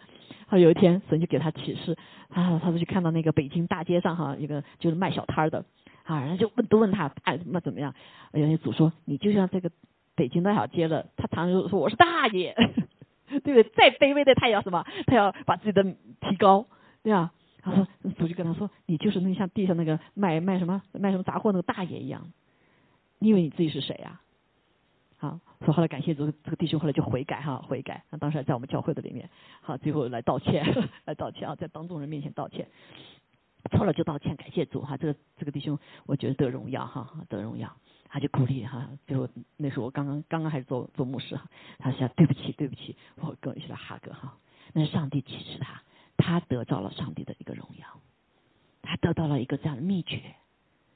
[0.53, 1.97] 好，有一天神就给他启示，
[2.29, 5.65] 啊，他就去看到那个北京大街上哈，一个就是卖小摊的，
[6.03, 7.95] 啊，然后就问都问他，哎，那怎么样？
[8.31, 9.71] 人家主说，你就像这个
[10.13, 12.53] 北京那条街的，他常常说我是大爷，
[13.27, 13.63] 对不对？
[13.63, 14.85] 再卑微的他也要什么？
[15.07, 15.81] 他要把自己的
[16.21, 16.67] 提高，
[17.01, 17.31] 对吧？
[17.63, 17.87] 他说
[18.19, 22.31] 主就跟他说，你就是那像地上那个卖卖什么卖什么杂货那个大爷一样，
[23.17, 24.21] 你以为你自己是谁啊
[25.27, 25.39] 呀？
[25.59, 28.03] 好，说后来感谢主，这个弟兄后来就悔改哈，悔改。
[28.09, 29.29] 那当时还在我们教会的里面，
[29.61, 30.65] 好，最后来道歉，
[31.05, 32.67] 来道歉啊，在当众人面前道歉，
[33.71, 34.97] 错了就道歉，感谢主哈。
[34.97, 37.73] 这个这个弟兄，我觉得得荣耀哈，得荣耀，
[38.09, 38.89] 他就鼓励哈。
[39.07, 41.45] 最后那时候我刚刚刚刚还是做做牧师哈，
[41.79, 44.37] 他说对不起对不起，我跟我一起来哈哥哈。
[44.73, 45.81] 那是上帝启示他，
[46.17, 47.87] 他得到了上帝的一个荣耀，
[48.81, 50.21] 他得到了一个这样的秘诀，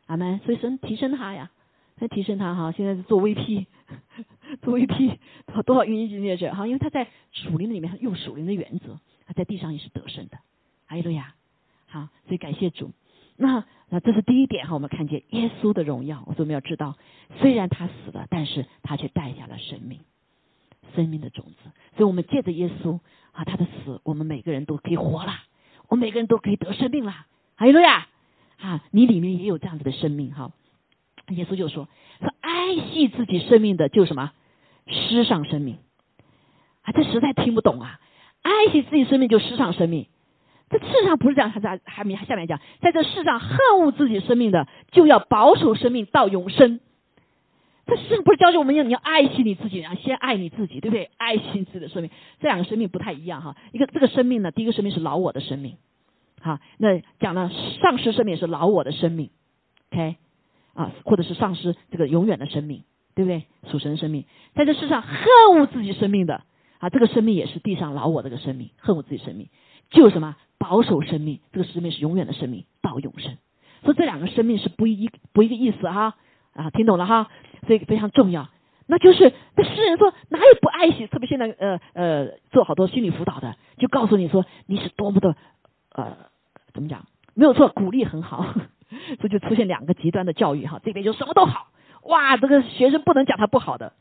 [0.08, 0.40] 阿门。
[0.40, 1.50] 所以神提升他呀。
[1.98, 3.66] 在提升他哈，现在是做 VP，
[4.62, 5.18] 做 VP
[5.48, 10.38] 多多少运营经验者哈，因为他在属灵的里面用属灵的原则，他在地上也是得胜的，
[10.88, 11.34] 阿利路亚，
[11.88, 12.92] 好，所以感谢主。
[13.36, 16.98] 那那这是第一点哈，我们看见耶稣的荣耀，我说我们要知道，
[17.40, 20.00] 虽然他死了，但是他却带下了生命，
[20.96, 21.72] 生命的种子。
[21.96, 23.00] 所以我们借着耶稣
[23.32, 25.34] 啊，他的死，我们每个人都可以活了，
[25.88, 27.26] 我们每个人都可以得生命了，
[27.56, 28.08] 阿利路亚，
[28.60, 30.52] 啊，你里面也有这样子的生命哈。
[31.36, 31.90] 耶稣就说
[32.22, 34.32] ：“说爱惜自己生命的，就什么
[34.88, 35.78] 失上生命
[36.84, 36.94] 啊！
[36.94, 38.00] 这实在听不懂啊！
[38.42, 40.08] 爱惜自己生命就失上生命，
[40.70, 41.52] 这世上不是这样。
[41.52, 46.80] 他在还没下面讲，在这世上恨恶自己生命的，就要保守生命到永生。
[47.86, 51.10] 这世上不是教教我们要你要爱惜你自己然后，先爱你自己，对不对？
[51.18, 53.58] 爱惜自己的生命，这两个生命不太一样哈。
[53.74, 55.76] 一个这个生命呢，第一个生命是老我的生命，
[56.42, 57.52] 好，那讲了
[57.82, 59.30] 丧失生命是老我的生命
[59.92, 60.16] ，OK。”
[60.78, 62.84] 啊，或者是丧失这个永远的生命，
[63.16, 63.46] 对不对？
[63.72, 65.18] 属神生命，在这世上恨
[65.56, 66.44] 恶自己生命的
[66.78, 69.50] 啊，这个生命也是地上老我这个生命，恨恶自己生命，
[69.90, 73.38] 就什么保守生命，这个生命是永远的生命到永生。
[73.84, 76.16] 所以这两个生命是不一不一个意思哈
[76.54, 77.28] 啊，听懂了哈？
[77.66, 78.50] 所以非常重要。
[78.86, 81.08] 那就是那诗人说哪有不爱惜？
[81.08, 85.36] 特别现在呃呃做好多心理辅导的，就告诉你说你是多么的
[85.92, 86.16] 呃
[86.74, 87.06] 怎么讲？
[87.34, 88.54] 没有错，鼓励很好。
[89.20, 91.68] 这就出现两个极端的教育哈，这边就什么都好，
[92.04, 93.94] 哇，这个学生不能讲他不好的，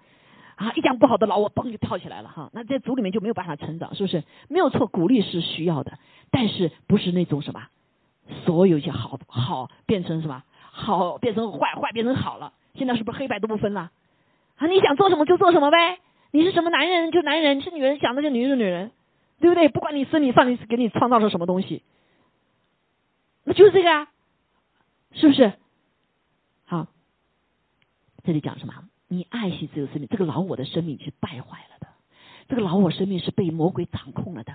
[0.55, 4.23] 啊，一讲不好的老我嘣就跳起来了哈，那在组里面就没有办法成长，是不是？
[4.49, 5.99] 没有错，鼓励是需要的，
[6.31, 7.69] 但是不是那种什么，
[8.45, 13.91] 所有一些好好变成什么好变成坏，坏变成好了，现在是不是黑白都不分了？
[14.57, 15.99] 啊，你想做什么就做什么呗，
[16.31, 18.93] 你是什么男人就男人，是女人想的就女人女人，
[19.41, 19.69] 对不对？
[19.69, 21.83] 不管你生你上你给你创造了什么东西，
[23.45, 24.09] 那就是这个啊。
[25.17, 25.53] 是不是？
[26.67, 26.87] 好，
[28.23, 28.75] 这里讲什么？
[29.09, 31.87] 你爱惜这个生命，这个老我的生命是败坏了的，
[32.49, 34.53] 这个老我生命是被魔鬼掌控了的。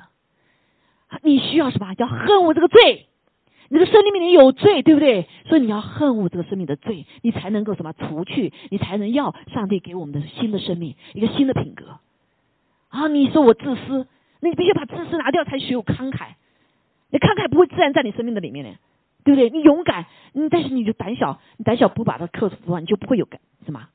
[1.23, 1.93] 你需要什么？
[1.97, 3.07] 要恨恶这个罪，
[3.69, 5.27] 你的生命里面有罪，对不对？
[5.45, 11.99] 所以你要恨恶这个生命的罪，你才能够什么除去，你才能要上帝给我们的新的生命，一个新的品格。
[12.89, 14.07] 啊，你说我自私，
[14.41, 16.35] 那你必须把自私拿掉，才学有慷慨。
[17.09, 18.77] 你慷慨不会自然在你生命的里面呢。
[19.23, 19.49] 对不对？
[19.49, 23.87] 你勇敢，嗯，但是你就胆小，你胆小不把它克服的话，你就不会有敢什么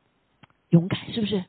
[0.70, 1.44] 勇敢，是不是？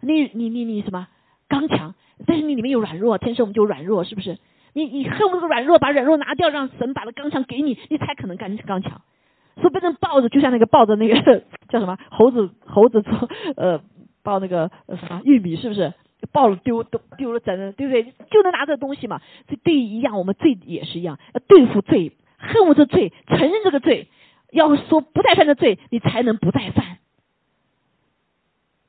[0.00, 1.08] 你你你你什么
[1.48, 1.94] 刚强？
[2.26, 4.38] 但是你里面有软弱，天生我们就软弱，是不是？
[4.72, 9.02] 你你恨不得软弱，把软弱拿掉，让神把那刚强给你，你才可能干刚强。
[9.60, 13.82] 说不能抱着，就像那个抱着那个叫什么猴子猴子做呃
[14.22, 15.92] 抱那个什么玉米，是不是？
[16.32, 18.04] 抱了丢都丢了，整对不对？
[18.30, 19.20] 就能拿这东西嘛。
[19.48, 22.12] 这对一样，我们罪也是一样，要对付罪。
[22.40, 24.08] 恨我这罪，承认这个罪，
[24.50, 26.98] 要说不再犯的罪，你才能不再犯。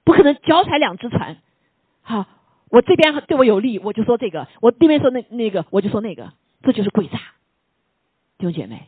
[0.04, 1.38] 不可能脚踩两只船，
[2.02, 2.26] 好，
[2.70, 6.34] 我这边对我有利，我就说这个；我对面说那那个，我就说那个。
[6.64, 7.18] 这就是诡诈，
[8.38, 8.88] 弟兄姐妹，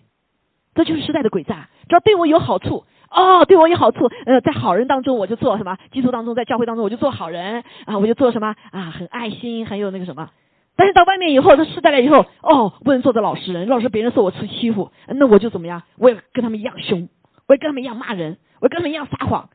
[0.76, 1.70] 这就是时代的诡诈。
[1.89, 5.76] 只要对我有好处，哦，对我有好处，呃，在好人当中我就做什么？
[5.91, 8.91] 基督当中，在教会当中我就做好人啊，我就做什么啊？
[8.91, 10.30] 很爱心，很有那个什么。
[10.76, 15.84] 但是到外面以后，他失败了以后，哦，不能做这老实人，老是别人说我吃欺负，那我就怎么样？
[15.98, 17.10] 我也跟他们一样凶，
[17.48, 19.50] 我也跟他们一样骂人，我也跟他们一样撒谎，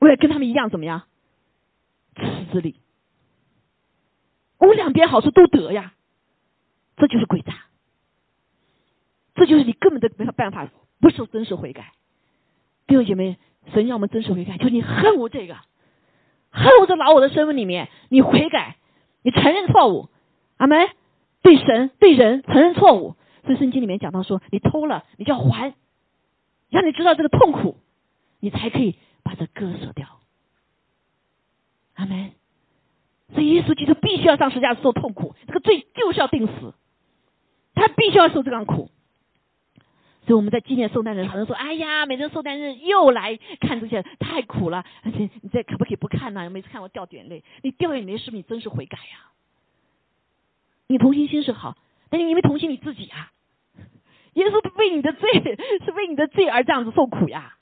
[0.00, 1.02] 我也跟他们一样怎么样？
[2.16, 2.74] 自私自利，
[4.58, 5.94] 我两边好处都得呀，
[6.96, 7.54] 这就是诡诈，
[9.36, 10.68] 这就是你根本都没有办法
[11.00, 11.92] 不受真实悔改。
[12.88, 13.38] 弟兄姐妹，
[13.72, 15.54] 神要我们真实悔改，就你恨我这个，
[16.50, 18.76] 恨我这老我的身份里面，你悔改。
[19.22, 20.08] 你承认错误，
[20.56, 20.88] 阿门。
[21.44, 25.74] 对神对人承认错误，所以圣经里面讲到说，你偷了，你就要还，
[26.70, 27.78] 让你知道这个痛苦，
[28.38, 28.94] 你才可以
[29.24, 30.20] 把这割舍掉，
[31.94, 32.30] 阿门。
[33.34, 36.74] 所以耶稣基督必须要上十字架受痛苦，这个罪就是要定死，
[37.74, 38.88] 他必须要受这样苦。
[40.34, 46.48] 我们在纪念圣诞日，好像说：“哎呀，每次圣诞日又来看这些，太苦了。”而且你这可不可以不看呢？
[46.50, 49.30] 每次看我掉眼泪，你掉眼泪是不是你真是悔改呀？
[50.86, 51.76] 你同情心是好，
[52.10, 53.32] 但是因为同情你自己啊。
[54.34, 55.30] 耶稣为你的罪，
[55.84, 57.56] 是为你的罪而这样子受苦呀。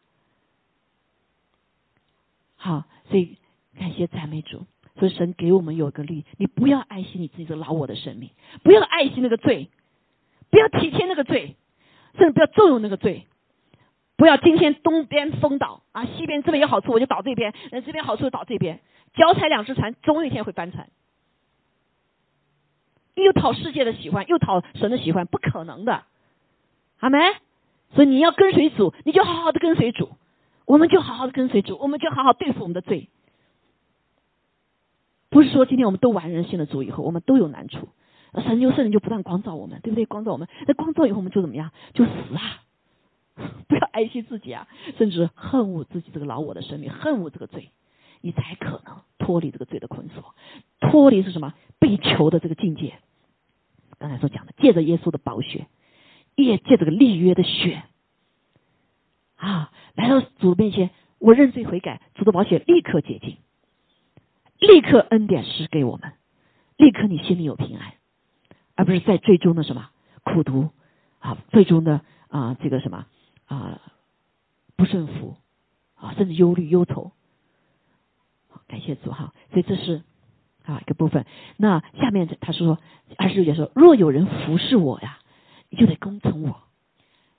[2.57, 3.39] 好，所以
[3.79, 4.67] 感谢赞美主，
[4.99, 8.31] 所以神给我们有个力，你不要爱惜你自己的老我的生命，
[8.63, 9.69] 不要爱惜那个罪，
[10.51, 11.57] 不要体贴那个罪。
[12.17, 13.27] 甚至不要纵容那个罪，
[14.17, 18.81] 不要今天东边风倒啊，西边这边有好处我就倒这边，那这边好处就倒这边，
[19.15, 20.89] 脚踩两只船，总有一天会翻船。
[23.15, 26.05] 又讨世界的喜欢，又讨神的喜欢，不可能的，
[26.97, 27.19] 好没？
[27.95, 30.11] 所以你要跟随主，你就好好的跟随主，
[30.65, 33.09] 我们就好好的跟随主，我们就好好对付我们的罪。
[35.29, 37.89] 不是说今天我们都完人性的主以后，我们都有难处。
[38.35, 40.07] 神就圣人就不断光照我们，对不对？
[40.07, 41.73] 光照我们，那光照以后我们就怎么样？
[41.95, 42.63] 就死啊！
[43.69, 44.69] 不要爱惜自己啊，
[44.99, 47.71] 甚至恨恶自己这个老我的生命，恨恶这个罪，
[48.21, 50.35] 你才可能脱离这个罪的捆锁，
[50.79, 51.55] 脱离是什么？
[51.79, 52.99] 被囚的这个境界。
[53.99, 55.67] 刚才所讲的，借着耶稣的宝血，
[56.35, 57.83] 也借这个立约的血
[59.37, 63.39] 啊，来到主面前，我认罪悔改，主的宝血立刻洁净，
[64.59, 66.13] 立刻恩典施给我们，
[66.77, 67.95] 立刻你心里有平安。
[68.81, 69.91] 而不是在最终的什么
[70.25, 70.71] 苦读
[71.19, 73.05] 啊，最终的啊这个什么
[73.45, 73.79] 啊
[74.75, 75.37] 不顺服
[75.97, 77.13] 啊，甚至忧虑忧愁。
[78.67, 80.03] 感谢主哈，所以这是
[80.65, 81.27] 啊一个部分。
[81.59, 82.79] 那下面他说
[83.19, 85.19] 二十六节说，若有人服侍我呀，
[85.69, 86.63] 你就得跟从我。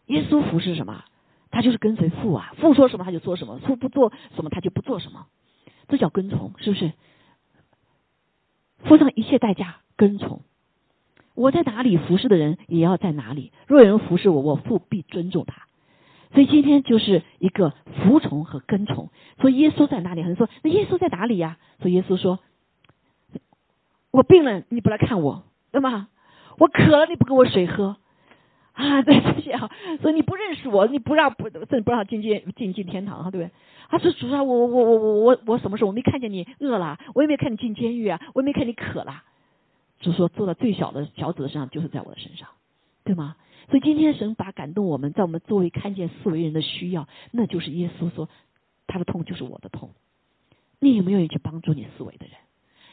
[0.05, 1.03] 耶稣服侍什么？
[1.49, 5.25] 他就是跟随父啊，父说什么他就做什么，父不做什么他就不做什么，
[5.87, 6.93] 这叫跟从，是不是？
[8.83, 10.43] 付上一切代价跟从。
[11.33, 13.51] 我在哪里服侍的人也要在哪里。
[13.67, 15.63] 若有人服侍我，我父必尊重他。
[16.33, 17.73] 所以今天就是一个
[18.03, 19.09] 服从和跟从。
[19.39, 20.23] 所以耶稣在哪里？
[20.23, 21.57] 很多人说，那耶稣在哪里呀？
[21.81, 22.39] 所以耶稣说
[24.11, 26.07] ：“我病了，你不来看我，对吗？
[26.57, 27.97] 我渴了，你不给我水喝
[28.73, 29.01] 啊？
[29.01, 29.69] 对这些啊，
[30.01, 33.51] 所以你不认识我，你不让不这不让进进进进天堂，对不对？
[33.89, 36.97] 他说主啊，我我我我我我什么时候我没看见你饿了？
[37.13, 39.23] 我也没看你进监狱啊，我也没看你渴了。”
[40.01, 42.49] 就说做到最小的小子的身上，就是在我的身上，
[43.05, 43.37] 对吗？
[43.69, 48.27] 所以今天神把感动我们，在我们作为看见四维人的需要，那就是耶稣说
[48.87, 49.91] 他的痛就是我的痛。
[50.79, 52.35] 你有没有去帮助你四维的人？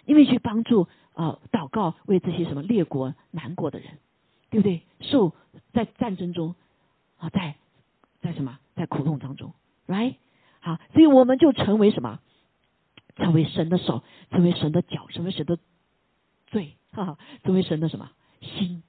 [0.04, 3.98] 因为去帮助啊，祷告为这些什么列国难过的人，
[4.50, 4.82] 对不对？
[5.00, 5.34] 受
[5.72, 6.54] 在战争中
[7.18, 7.56] 啊，在
[8.20, 9.52] 在什么在苦痛当中
[9.86, 10.14] ，right？
[10.60, 12.20] 好，所以我们就成为什么？
[13.16, 15.58] 成为神的手，成为神的脚，成为神的
[16.46, 16.76] 罪。
[16.92, 18.10] 哈哈，成为神的什么
[18.40, 18.82] 心？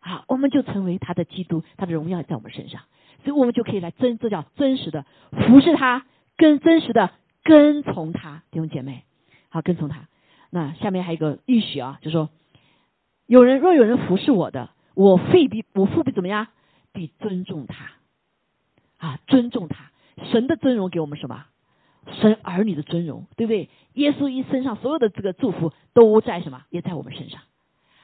[0.00, 2.82] 好，我们就成为他的基督，他的荣耀在我们身上，
[3.24, 9.04] 所以我们就可以来真，这叫真实的服侍他，跟真实的跟从他，弟兄姐妹，
[9.48, 10.08] 好跟从他。
[10.50, 12.30] 那下面还有一个预许啊，就说
[13.26, 16.46] 有人若有人服侍我的，我费必我父必怎么样？
[16.92, 17.90] 必尊重他
[18.98, 19.90] 啊，尊重他。
[20.30, 21.46] 神的尊荣给我们什么？
[22.20, 23.68] 神儿女的尊荣，对不对？
[23.94, 26.62] 耶稣一身上所有的这个祝福都在什么？
[26.70, 27.40] 也在我们身上。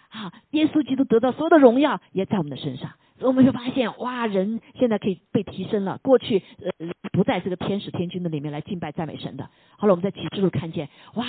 [0.08, 2.92] 啊，耶稣基督得到所有的荣耀也在我们的身上。
[3.18, 5.98] 所以我们就发现，哇，人现在可以被提升了。
[6.02, 9.48] 过去呃不在这个天使天君的里面来敬拜赞美神的。
[9.78, 11.24] 后来我们在启示录看见，哇，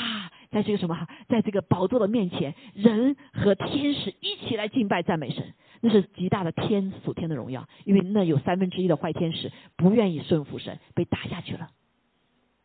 [0.49, 7.67] 在这个什么，在这个宝座的面前，人和天使一起来敬拜赞美神，那是极大的天属天的荣耀。
[7.85, 11.69] 因为那有三分之一的坏天使不愿意顺服神，被打下去了。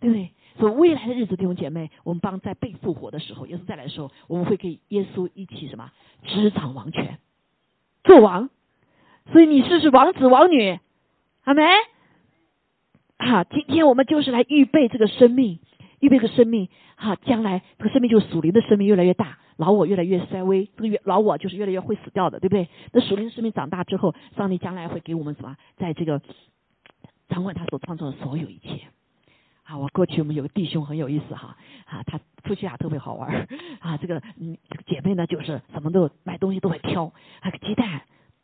[0.00, 0.32] 对不对？
[0.58, 5.92] 所以未来的日子，弟兄姐妹，我们帮在被复活的时候，耶稣再来的时候，我们会跟耶稣一起什么
[6.24, 7.18] 执掌王权，
[8.04, 8.50] 做王。
[9.32, 10.80] 所以你是是王子王女，
[11.42, 11.62] 好没？
[13.18, 15.60] 好，今天我们就是来预备这个生命，
[16.00, 16.68] 预备个生命。
[16.96, 22.68] 好，将来这个生命就是属灵的生命越来越大，老我越来越衰微，这个越老我就是越来越会死掉的，对不对？
[22.92, 25.56] 那属灵的生命长大之后，上帝将来会给我们什么？
[25.76, 26.20] 在这个
[27.28, 28.88] 掌管他所创造的所有一切。
[29.68, 31.54] 啊，我过去我们有个弟兄很有意思哈，
[31.84, 33.46] 啊，他夫妻俩特别好玩
[33.80, 38.00] 啊，这个嗯，这个姐妹呢就是什么都买东西都会挑，还有鸡蛋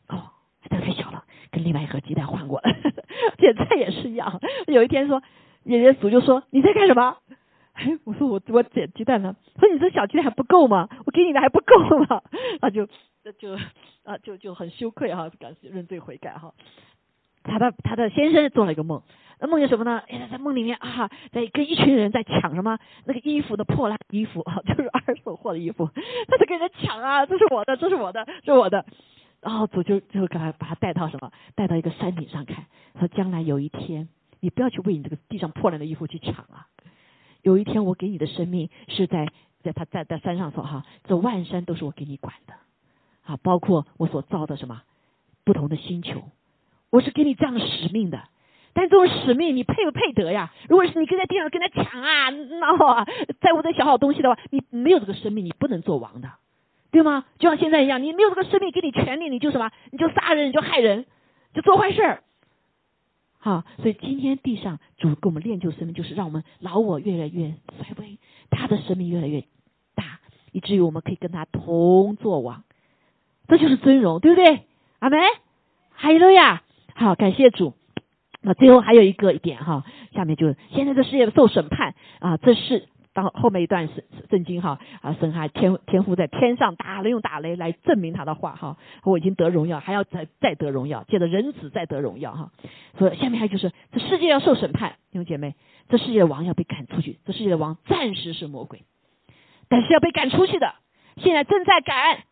[0.07, 0.31] 哦，
[0.63, 2.65] 这个太小了，跟另外一盒鸡蛋换过了，
[3.41, 4.39] 现在也是一样。
[4.67, 5.23] 有一天说，
[5.63, 7.17] 爷爷祖就说你在干什么？
[7.73, 9.35] 哎，我说我我捡鸡蛋呢。
[9.59, 10.91] 说你这小鸡蛋还不够吗？
[11.07, 12.23] 我给你的还不够吗？
[12.61, 12.87] 他 就
[13.39, 13.57] 就
[14.05, 16.53] 啊就就很羞愧哈，感谢认罪悔改哈。
[17.43, 19.03] 他的他的先生做了一个梦。
[19.47, 20.03] 梦见什么呢？
[20.09, 25.87] 哎，在梦里面啊，在跟一群人在抢什么那个衣服的破烂衣服啊， 就是二手货的衣服，
[26.29, 28.85] 他在跟人抢啊，这是我的，这是我的，这是我的。
[29.41, 31.31] 然后主就就给他把他带到什么？
[31.55, 32.65] 带到一个山顶上看，
[32.99, 34.09] 说将来有一天，
[34.41, 36.67] 你不要去为你这个地上破烂的衣服去抢啊。
[37.43, 39.29] 有一天我给你的生命是在
[39.63, 42.55] 在他在在山上说哈，这万山都是我给你管的
[43.25, 44.83] 啊，包括我所造的什么
[45.45, 46.23] 不同的星球，
[46.89, 48.23] 我是给你这样的使命的。
[48.75, 50.53] 但这种使命你配不配得呀？
[50.69, 53.05] 如果是你跟在地上跟他抢啊，那
[53.41, 56.31] 在乎这小好东西的话，你没有这个生命，你不能做王的。
[56.91, 57.25] 对吗？
[57.39, 59.71] 就像现在一样，你没有这个生命给你权利，你就什么？
[59.91, 61.07] 你就杀人，你就害人，
[61.53, 62.23] 就做坏事儿。
[63.39, 68.19] 好，所以今天地上主给我们练就生命，就是让我们老我越来越衰微，
[68.51, 69.41] 他的生命越来越
[69.97, 70.21] 大，
[70.53, 72.63] 以至于我们可以跟他同作王。
[73.49, 74.63] 这就是尊荣，对不对？
[75.01, 75.21] 阿门。
[75.91, 76.63] 还有呀，
[76.95, 77.75] 好，感谢主。
[78.45, 79.85] 那最后还有一个一点哈，
[80.15, 82.89] 下面就现在这世界受审判啊，这是。
[83.15, 92.51] 当后面一段是圣经哈啊，神还天天父在天上打雷用打雷来证明他的话哈，我已经得荣耀，还要再再得荣耀，借着人子再得荣耀哈。
[92.99, 95.55] 所以下面还就是这世界要受审判，弟兄姐妹，
[95.89, 98.83] 这世界的王要被赶出去，这世界的王暂时是魔鬼，
[99.69, 100.75] 但是要被赶出去的，
[101.19, 102.25] 现在正在赶。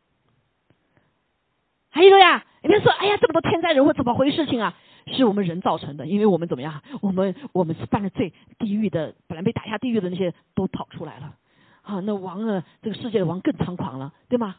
[1.93, 4.77] 还有呀，你别说，哎呀，这么多天灾人祸，怎么回事情啊？
[5.07, 6.83] 是我们人造成的，因为我们怎么样？
[7.01, 11.37] 我们我们是犯了罪，地狱的本来被打下地狱的那些都跑出来了，
[11.83, 14.57] 啊，那王啊，这个世界的王更猖狂了，对吗？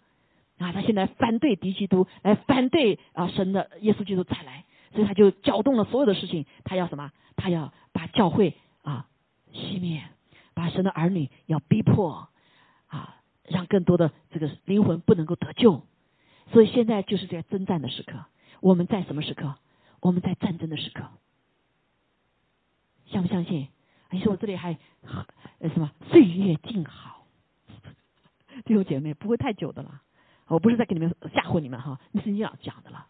[0.59, 7.11] 啊，他现在反对敌基督，来反对啊神的耶稣基督再来，所以他就搅动了所有的事情，他要什么？
[7.35, 9.07] 他要把教会啊
[9.51, 10.03] 熄灭，
[10.53, 12.29] 把神的儿女要逼迫
[12.87, 13.17] 啊，
[13.47, 15.81] 让更多的这个灵魂不能够得救，
[16.51, 18.25] 所以现在就是在征战的时刻，
[18.61, 19.55] 我们在什么时刻？
[20.03, 21.01] 我们在战争的时刻，
[23.05, 23.69] 相不相信？
[24.11, 24.77] 你说我这里还
[25.59, 27.25] 呃什么岁月静好，
[28.65, 30.01] 弟兄姐妹不会太久的了。
[30.47, 33.07] 我不是在给你们吓唬你们哈，那是你要讲的了。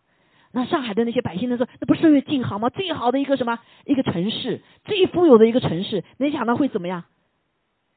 [0.52, 2.70] 那上海的那些百姓都说，那不是岁月静好吗？
[2.70, 7.06] 最好的一个什么一个城市，最富有的一个城市，没想到会怎么样？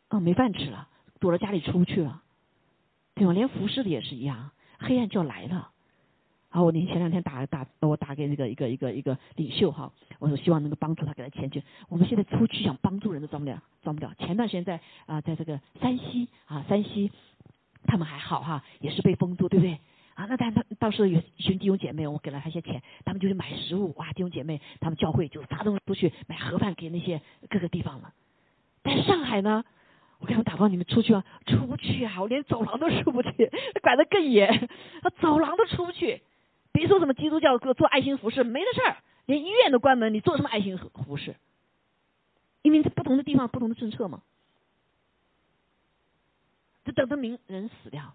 [0.09, 0.89] 哦，没饭吃了，
[1.21, 2.23] 躲到家里出不去了，
[3.15, 3.35] 对吧？
[3.35, 5.71] 连服饰的也是一样，黑暗就要来了。
[6.57, 11.63] 好，我前两天打打我打给那个一个一个一个领袖哈，我说希望能够帮助他给他钱去。
[11.91, 14.11] 我们现在出去想帮助人都帮不了，帮不了。
[14.19, 17.13] 前段时间在啊，在这个山西啊，山西
[17.85, 19.79] 他们还好哈，也是被封住，对不对？
[20.15, 23.93] 啊，那但他倒是有一群弟兄姐妹，我给了他一些钱，他们就去买食物。
[23.99, 28.15] 哇，弟兄姐妹，他们教会就发动出去买盒饭给那些各个地方了。
[28.81, 29.63] 但上海呢，
[30.21, 33.53] 我给他们打包，你们出去啊，出不去啊，我连走廊都出不去，
[33.83, 34.71] 管得更严，
[35.21, 36.23] 走廊都出不去。
[36.77, 41.35] 别说什么基督教做做爱心服饰没的事儿，连医院都关门，你做什么爱心服饰？
[42.61, 44.23] 因为在不同的地方不同的政策嘛，
[46.85, 48.15] 这等着名人死掉，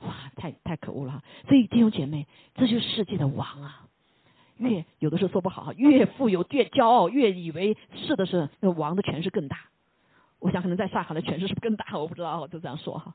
[0.00, 1.22] 哇，太太可恶了！
[1.48, 3.88] 所以弟兄姐妹，这就是世界的王啊！
[4.58, 9.58] 越有的时候说不好，越富有越骄傲，越以为是的是那王的权势更大。
[10.38, 11.98] 我想可能在上海的权势是不是更大？
[11.98, 13.14] 我不知道，我就这样说哈。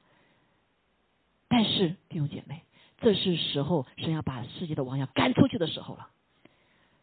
[1.47, 2.63] 但是弟兄姐妹。
[2.99, 6.07] 这是时候，神要把世界的王要赶出去的时候了。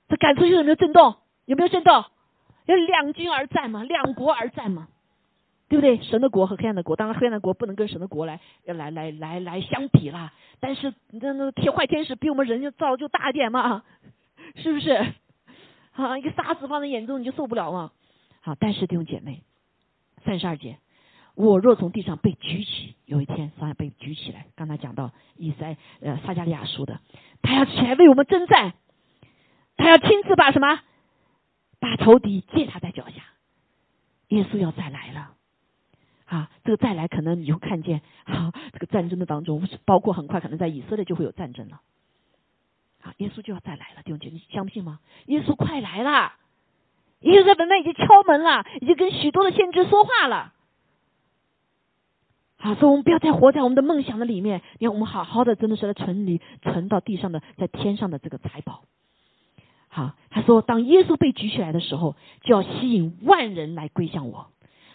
[0.08, 1.16] 这赶出去有没有震动？
[1.46, 2.04] 有没有震动？
[2.66, 4.88] 要两军而战嘛，两国而战嘛，
[5.68, 6.02] 对不对？
[6.02, 10.32] 神的国和黑暗的国，当然黑暗的国不能跟神的国来来来来来相比啦。
[10.60, 13.84] 但是那那天坏天使比我们人就造就大一点嘛，
[14.56, 14.90] 是不是？
[15.92, 17.92] 啊，一个沙子放在眼中你就受不了嘛。
[18.40, 19.42] 好，但是弟兄姐妹，
[20.24, 20.78] 三十二节。
[21.34, 24.46] 我若从地上被举起，有一天上要被举起来。
[24.54, 27.00] 刚才讲到以赛呃撒加利亚说的，
[27.42, 28.74] 他要起来为我们征战，
[29.76, 30.80] 他要亲自把什么
[31.80, 33.22] 把仇敌践踏在脚下。
[34.28, 35.34] 耶稣要再来了，
[36.24, 41.80] 啊，这个再来可能你会看见，啊，这个战争的当中，包括很快可能在以色列就会有战争了，
[43.02, 45.00] 啊，耶稣就要再来了，弟兄姐妹，你相信吗？
[45.26, 46.32] 耶稣快来了，
[47.20, 50.53] 耶稣在门外已经敲门了，已经跟许多的先知说话了。
[52.64, 54.62] 啊，所以我们不要再活在我们的梦想的里面。
[54.78, 58.84] 你看，我们好好的，真的是在存里存到地上的，在天上的这个财宝。
[59.88, 64.48] 好，他说，当耶稣被举起来的时候，就要吸引万人来归向我。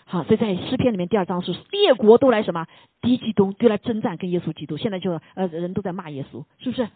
[0.06, 2.66] 好，所以在诗篇里面第二章是列国都来什么？
[3.02, 4.76] 敌基督都来征战跟耶稣基督。
[4.78, 6.90] 现在就呃人都在骂耶稣，是不是？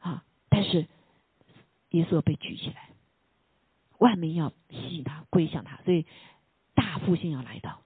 [0.00, 0.88] 啊，但是
[1.90, 2.88] 耶稣被举起来，
[3.98, 6.04] 万民要吸引他归向他，所以
[6.74, 7.78] 大复兴要来到，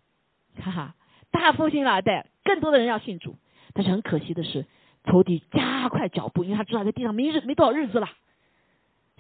[0.63, 0.95] 哈哈。
[1.31, 3.37] 大复兴了，对，更多的人要信主，
[3.75, 4.67] 但是很可惜的是，
[5.05, 8.09] 仇敌加快脚步，因为他知道在地上没日没多少日子了，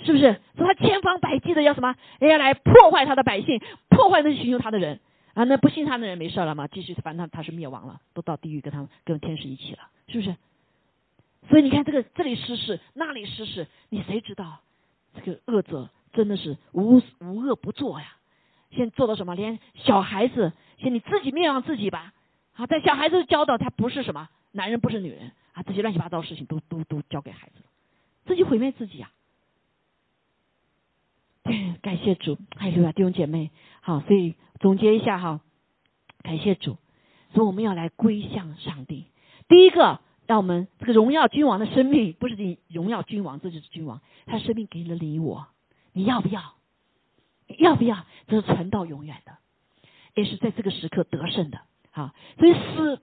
[0.05, 0.41] 是不是？
[0.57, 1.95] 所以他千方百计的要什么？
[2.21, 5.01] 要来破坏他的百姓，破坏那些寻求他的人
[5.35, 5.45] 啊！
[5.45, 6.67] 那不信他的人没事了吗？
[6.67, 10.37] 继续，反正他是灭亡了，都到地狱跟他们跟天使一起了，是不是？
[11.49, 14.61] 所以你看，这个这里失事，那里失事，你谁知道？
[15.15, 18.18] 这个恶者真的是无无恶不作呀！
[18.71, 19.35] 先做到什么？
[19.35, 22.13] 连小孩子，先你自己灭亡自己吧！
[22.55, 27.63] 啊，在小孩子教导他不是什么男人不是女人啊，这些乱七八糟的事情都都都交给孩子，
[28.27, 29.11] 自己毁灭自己啊！
[31.45, 33.51] 对，感谢主，还有啊，弟兄姐妹，
[33.81, 35.41] 好，所以总结一下哈，
[36.23, 36.77] 感谢主，
[37.33, 39.07] 所以我们要来归向上帝。
[39.49, 45.47] 第一个，让我们这个荣耀君王的生命，不是你荣耀君王，这就是君王，他生命给了你我，
[45.93, 46.58] 你要不要？
[47.57, 48.05] 要不要？
[48.27, 49.37] 这是传到永远的，
[50.15, 51.61] 也是在这个时刻得胜的。
[51.91, 53.03] 好，所以死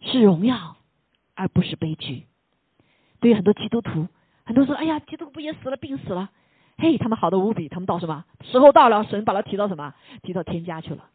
[0.00, 0.76] 是荣耀，
[1.34, 2.26] 而不是悲剧。
[3.20, 4.08] 对于很多基督徒，
[4.44, 6.30] 很多说：“哎呀，基督徒不也死了，病死了？”
[6.76, 9.04] 嘿，他们好的无比，他们到什么时候到了？
[9.04, 9.94] 神把他提到什么？
[10.22, 11.08] 提到天家去了。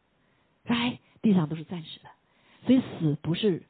[0.64, 2.10] 来，地上都是暂时的，
[2.66, 3.68] 所以死不是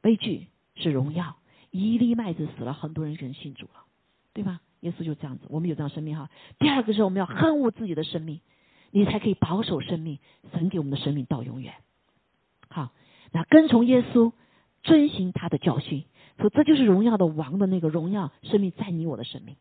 [0.00, 1.36] 悲剧，是荣耀。
[1.70, 3.84] 一粒麦子死了，很多人人信主了，
[4.34, 4.60] 对吧？
[4.82, 6.28] 耶稣就这样子，我们有这样生命哈。
[6.58, 8.40] 第二个是我们要恨恶自己的生命，
[8.90, 10.18] 你才可以保守生命，
[10.52, 11.72] 神给我们的生命到永远。
[12.68, 12.90] 好，
[13.32, 14.32] 那跟从耶稣，
[14.82, 16.04] 遵循他的教训，
[16.38, 19.56] 说这就是荣耀的王的那个荣耀生命在你我的生命。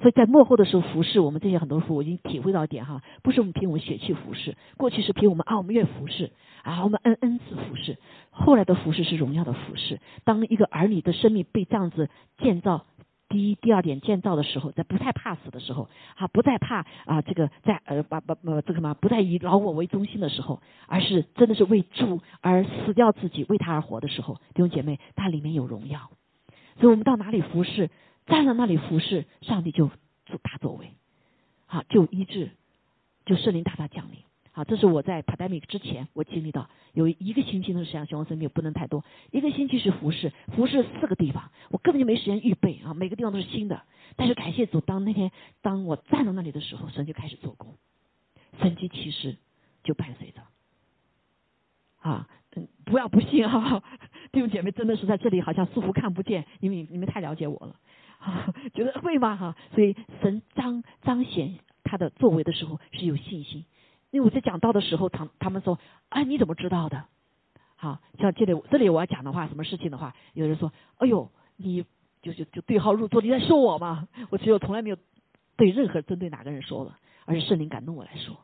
[0.00, 6.32] 所以在幕后的时候服侍我们这些很多父，我已经体会到一点哈，不是我们凭我们血气服侍，过去是凭我们啊我们愿服侍
[6.64, 7.96] 啊我们恩恩赐服侍，
[8.30, 10.00] 后来的服侍是荣耀的服侍。
[10.24, 12.84] 当一个儿女的生命被这样子建造，
[13.32, 26.10] 第一、第二点建造的时候，在不太怕死的时候，啊不再怕啊这个在呃把把呃这个嘛不再以老我为中心的时候，而是真的是为主而死掉自己，为他而活的时候，弟兄姐妹，它里面有荣耀。
[26.78, 27.88] 所以我们到哪里服侍？
[28.26, 29.90] 站在那里服侍，上帝就
[30.26, 30.92] 做大作为，
[31.66, 32.50] 好就医治，
[33.24, 34.18] 就圣灵大大降临。
[34.54, 39.02] 好，这是我在 pandemic 之前我经历到有一个星期的时间，希望生命不能太多。
[39.30, 43.82] 一个星期是服侍，服侍四个地方，我根本就没时间预备啊，每个地方都是新的。
[44.14, 45.32] 但是感谢主，当那天
[45.62, 47.76] 当我站到那里的时候，神就开始做工，
[48.60, 49.38] 神迹其实
[49.82, 50.42] 就伴随着。
[52.00, 52.28] 啊，
[52.84, 53.82] 不要不信哈，
[54.32, 57.76] 弟兄姐妹真的是在这里，好像似乎看不见，因为你们太了解我了。
[58.74, 59.34] 觉得会吗？
[59.34, 63.64] 哈，所以神彰彰显他的作为的时候是有信心。
[64.12, 67.04] 因为我在讲道的时候，他他们说：“哎，你怎么知道的？”
[67.74, 71.84] 好，像这里这里我要讲的话，什么事情的话，有人说：“哎呦，你
[72.22, 74.96] 就就就对号入座，你在说我吗？” 我其实我从来没有
[75.56, 78.38] 对任何针对哪个人说了，而是圣灵感动我来说。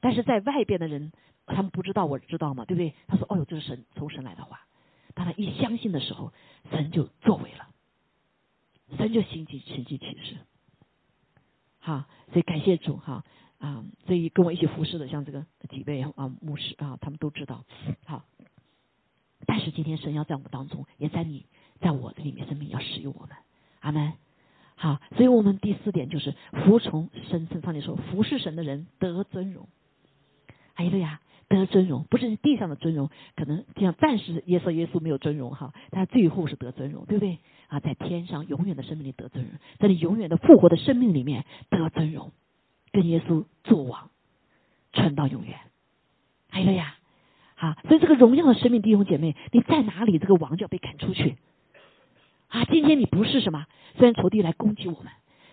[0.00, 1.12] 但是在外边的人，
[1.44, 2.64] 他们不知道，我知道吗？
[2.64, 2.94] 对不对？
[3.06, 4.60] 他说：“哦呦，这是神从神来的话。”
[5.12, 6.32] 当他一相信的时候，
[6.70, 7.66] 神就作为了。
[8.96, 10.36] 神就心起神迹启示，
[11.78, 13.24] 好，所以感谢主哈
[13.60, 17.64] 啊，所以跟我一起服侍的像这个几位啊牧师啊，他们都知道
[18.04, 18.24] 好。
[19.46, 21.46] 但是今天神要在我们当中，也在你
[21.80, 23.36] 在我的里面生命要使用我们，
[23.80, 24.14] 阿门。
[24.74, 26.34] 好，所以我们第四点就是
[26.64, 29.68] 服从神，圣上帝说服侍神的人得尊荣，
[30.74, 31.20] 哎呀。
[31.50, 37.40] 得尊荣，不是地上的尊荣，可能这样暂时耶稣耶稣没有尊荣哈，但最后是得尊荣，对不对？
[37.66, 42.30] 啊，在天上永远的生命里得尊荣，在你永远的复活的生命里面得尊荣，
[42.92, 44.10] 跟耶稣作王，
[44.92, 45.58] 传到永远。
[46.50, 46.94] 还有呀，
[47.54, 51.36] 好，所以这个荣耀的生命弟兄姐妹，你在哪里，这个王就要被赶出去。
[52.48, 53.66] 啊，今天你不是什么，
[53.96, 55.12] 虽然仇敌来攻击我们，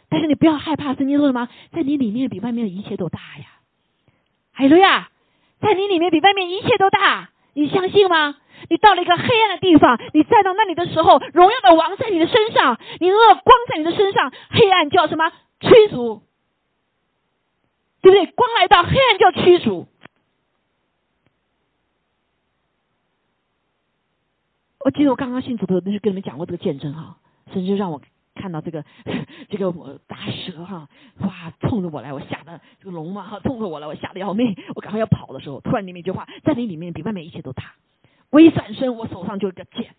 [0.10, 3.46] 但是你不要害怕，圣经说什么，在你里面比外面的一切都大呀。
[4.52, 5.10] 还有呀。
[5.60, 8.36] 在你里面比外面一切都大，你相信吗？
[8.70, 16.22] 你到了一个黑暗的地方，你站到那里的时候，荣耀的王在你的身上，你恶光在你的身上，黑暗叫什么驱逐？
[18.08, 18.32] 对不对？
[18.32, 19.86] 光来到，黑暗叫驱逐。
[24.80, 27.18] 我记得我刚刚信主的时候，那是跟你们讲过这个见证哈，
[27.52, 28.02] 神就让我。
[28.40, 28.86] 看到这个
[29.50, 30.88] 这个我大蛇哈，
[31.22, 37.74] 哇，冲着我来，我吓得这个龙嘛哈，冲着我来，我吓得要命，我赶快要跑的时候，突然里面一句话，在你里面比外面一切都大。
[38.30, 39.96] 我一转身，我手上就一个剑，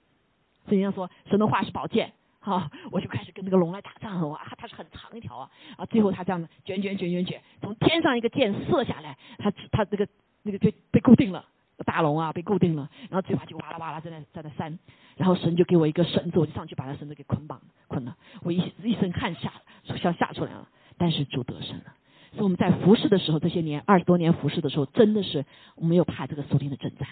[0.66, 2.12] 所以人家说神的话是宝剑，
[2.50, 10.08] 啊，我就开始跟那个龙来打仗，哇，它是很长一条啊，啊，最后它这样子卷卷卷卷卷，从天上一个箭射下来，它它这个
[10.42, 11.44] 那个就被固定了。
[11.86, 14.76] 大龙啊，被固定了，然后嘴巴就哇啦哇啦在那在那扇，
[15.16, 19.52] 然后神就给我一个绳子，我就上去把他绳子给捆绑捆了，我一一身汗下
[19.84, 21.84] 像下出来了，但是主得胜了。
[22.32, 25.46] 所以我们在服侍的时候，这些年二十多年服侍的时候，真的是
[25.76, 27.06] 没有怕这个属灵的征战。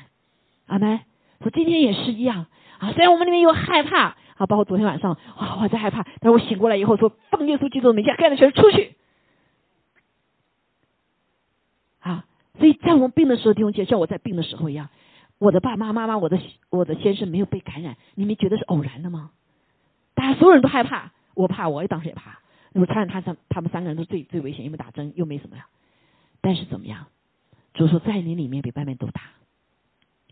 [0.67, 0.99] 阿门。
[1.43, 2.47] 说今天也是一样
[2.79, 2.93] 啊。
[2.93, 8.95] 虽然我们里面有害怕啊，包括昨天晚上啊，我在害怕，但是我醒过来以后说，奉耶稣基督的名，干的全出去。
[12.01, 12.27] 啊，
[12.59, 14.91] 所以在我们病的时候，弟兄姐，像我在病的时候一样，
[15.39, 16.39] 我的爸爸妈妈、我的
[16.71, 19.31] 我的先生没有被感染，你们觉得是偶然的吗？
[20.15, 22.39] 大家所有人都害怕，我怕，我也当时也怕。
[22.73, 25.67] 那么传染他三，他们三个人都最最危险，因为打针又没什么呀。
[26.41, 27.07] 但是怎么样？
[27.75, 29.23] 主说在你里面比外面都大。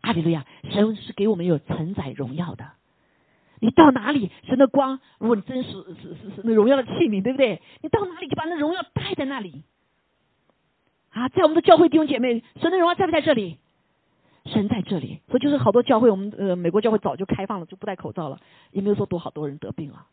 [0.03, 0.45] 阿利路亚！
[0.71, 2.73] 神是给我们有承载荣耀的。
[3.65, 7.63] 你到哪里，神的光，如果你真是是是是那荣耀的器皿，对不对？
[7.81, 9.63] 你到哪里就把那荣耀带在那里。
[11.11, 13.57] 啊，在我们的教会弟兄姐妹，神的荣耀在不在这里？
[14.45, 18.39] 神在这里，所以就是好多教会，我们呃美国教会早就开放了，就不戴口罩了，
[18.71, 20.05] 也没有说多好多人得病了，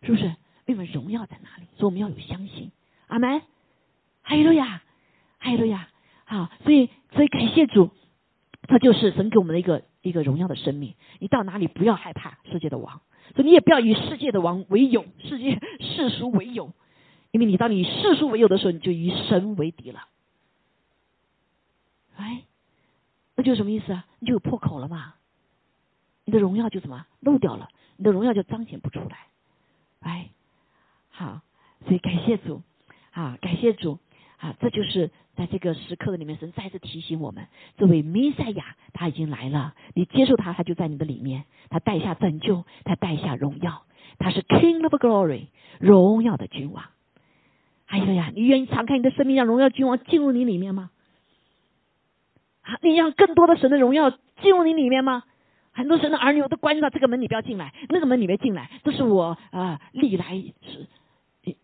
[0.00, 0.34] 是不是？
[0.64, 1.66] 因为荣耀在哪里？
[1.76, 2.72] 所以我们要有相信。
[3.08, 3.42] 阿门。
[4.22, 4.80] 哈利路亚，
[5.40, 5.88] 哈利路亚。
[6.24, 7.90] 好，所以所以感谢主，
[8.62, 10.94] 他就是神给我们的一个一个荣耀的生命。
[11.18, 13.00] 你到哪里不要害怕世界的王，
[13.34, 16.72] 所以你也不要以世界的王为友，世界 世俗为友，
[17.32, 20.06] 因为你当你以世俗为友的时候，你就以神为敌了。
[22.16, 22.44] 哎，
[23.34, 24.06] 那就什么意思啊？
[24.20, 25.14] 你就有破口了嘛？
[26.24, 27.68] 你的荣耀就什么漏掉了？
[27.96, 29.26] 你的荣耀就彰显不出来。
[30.00, 30.28] 哎。
[31.16, 31.42] 好，
[31.86, 32.60] 所以感谢主，
[33.12, 34.00] 啊，感谢主，
[34.38, 37.46] 啊，这就是在这个时刻的里面，神再次提醒我们，
[37.78, 43.84] 这位弥赛亚他已经来了，你接受他，他就在你的里面，他带下拯救，他带下荣耀，
[44.18, 45.46] 他是 King of Glory，
[45.78, 46.84] 荣耀的君王。
[47.86, 50.90] 哎呀呀，你愿意敞开你的生命，让荣耀君王进入你里面吗？
[52.62, 55.22] 啊，你让更多的神的荣耀进入你里面吗？
[55.72, 58.70] 很多神的儿女都关到这个门，你不要进来；那个门你别进来。
[58.84, 60.86] 这是我啊，历来是。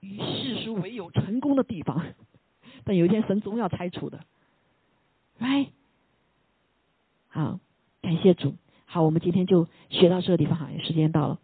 [0.01, 2.05] 与世俗为友成功的地方，
[2.91, 4.19] 但有一天神总要拆除的
[5.39, 5.69] ，，right？，
[7.29, 7.61] 好，
[8.03, 11.39] 感谢主，好，我们今天就学到这个地方哈，时间到了，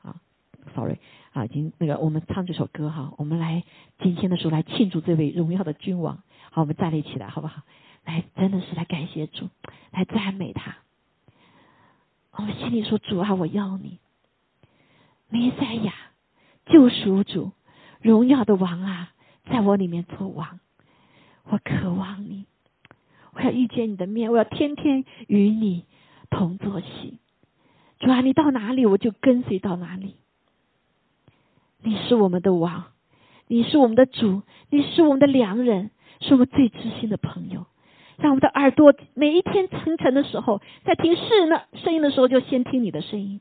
[0.00, 0.16] 啊
[0.74, 0.96] ，sorry，
[1.34, 3.64] 啊，已经那个我们唱这首歌哈，我们来
[3.98, 7.60] 今天的时候来庆祝这位荣耀的君王，好，我们站立起来好不好？
[8.06, 9.50] 来，真的是来感谢主，
[9.90, 10.78] 来赞美他，
[12.30, 13.98] 我们心里说主啊，我要你，
[15.28, 15.92] 弥赛亚。
[16.66, 17.52] 救赎主，
[18.00, 19.12] 荣耀的王啊，
[19.50, 20.60] 在我里面做王，
[21.44, 22.46] 我渴望你，
[23.34, 25.84] 我要遇见你的面，我要天天与你
[26.30, 27.18] 同坐席。
[27.98, 30.14] 主啊，你到哪里，我就跟随到哪里。
[31.82, 32.84] 你是我们的王，
[33.48, 35.90] 你是我们的主，你是我们的良人，
[36.20, 37.66] 是我们最知心的朋友。
[38.18, 43.40] 让我们的耳朵每一天清晨的时候，在听世人的声音的时候，就先听你的声音。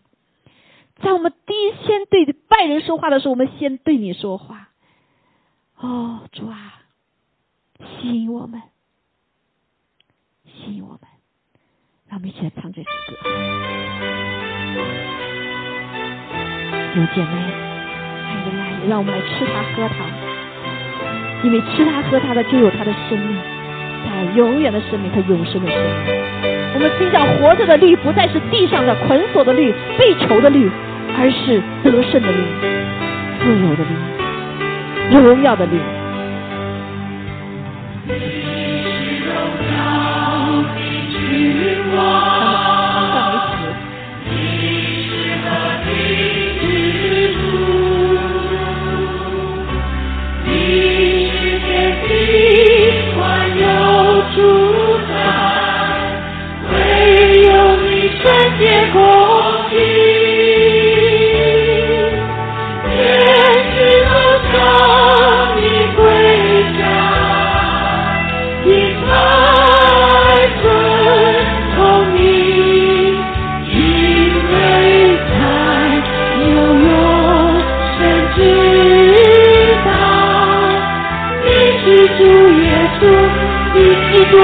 [1.02, 4.69] 在我们第一先对外人说话的时候，我们先对你说话。
[5.82, 6.84] 哦，主啊，
[7.80, 8.62] 吸引我们，
[10.44, 11.00] 吸引我们，
[12.10, 13.16] 让我们一起来唱这首歌。
[16.96, 17.32] 有姐妹，
[18.28, 20.06] 爱的爱，让我们来吃它喝它，
[21.46, 23.38] 因为吃它喝它的就有它的生命，
[24.06, 25.94] 带永远的生命和永生的生命。
[26.74, 30.70] 我们心想活着的律不再是地上的捆锁的律，被囚的律。
[31.18, 32.38] 而是得胜的力，
[33.42, 33.84] 自由的
[35.18, 35.99] 荣耀的力。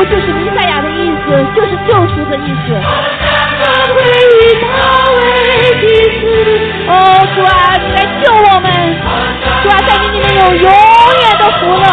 [0.10, 2.74] 就是弥赛亚的意思，就是救赎的意思。
[6.88, 6.94] 哦，
[7.36, 8.68] 主啊，来救我们！
[9.64, 11.84] 主啊，在你里面有永远的福乐，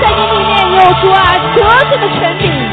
[0.00, 1.16] 在你里面有主啊
[1.56, 1.58] 得
[1.90, 2.67] 胜的权柄。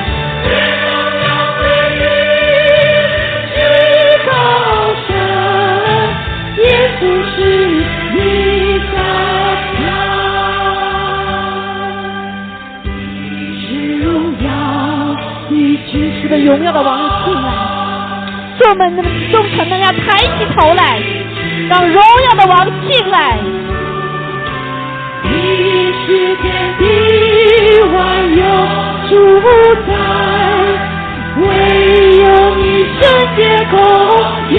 [16.46, 17.50] 荣耀的王进来，
[18.60, 18.96] 众们、
[19.32, 21.00] 众臣们要抬起头来，
[21.68, 22.00] 让荣
[22.30, 23.40] 耀的王进来。
[25.24, 26.46] 你是天
[26.78, 26.84] 地
[27.92, 27.98] 万
[28.38, 28.44] 有
[29.10, 29.12] 主
[29.88, 29.90] 宰，
[31.42, 31.44] 唯
[32.18, 32.24] 有
[32.58, 33.02] 你圣
[33.36, 33.40] 洁
[33.72, 33.76] 公
[34.52, 34.54] 义，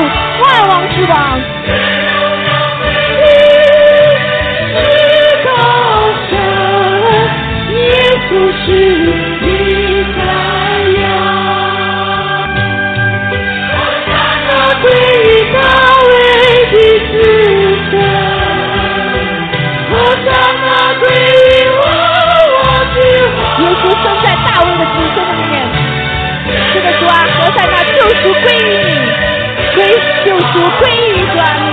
[0.00, 1.57] 万，王之王。
[31.38, 31.67] 归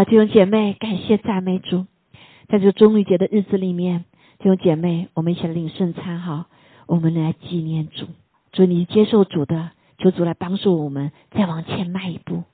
[0.00, 1.84] 好，弟兄姐妹，感谢赞美主，
[2.48, 4.06] 在这个中秋节的日子里面，
[4.38, 6.46] 弟兄姐妹，我们一起来领圣餐哈，
[6.86, 8.06] 我们来纪念主。
[8.50, 12.44] 主，你接受主的，求主来帮助我们再往前迈一步。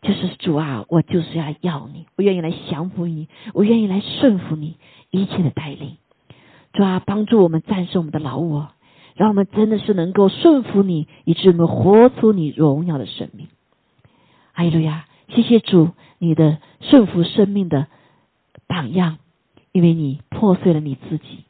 [0.00, 4.76] 就是主啊，我就是要要你，我愿意来降服你，我愿意来顺服你
[5.12, 5.98] 一切的带领。
[6.72, 8.70] 主啊，帮助我们战胜我们的老我，
[9.14, 13.46] 让我们真的是能够顺服你，以致我们活出你荣耀的生命。
[14.52, 15.06] 哈利路亚！
[15.28, 15.88] 谢谢主，
[16.22, 17.88] 你的顺服生命的
[18.68, 19.18] 榜样，
[19.72, 21.44] 因为你破碎了你自己，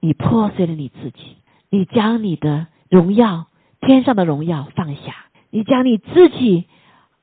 [0.00, 1.38] 你破碎了你自己，
[1.70, 3.46] 你将你的荣耀、
[3.80, 5.14] 天上的荣耀放下，
[5.48, 6.66] 你将你自己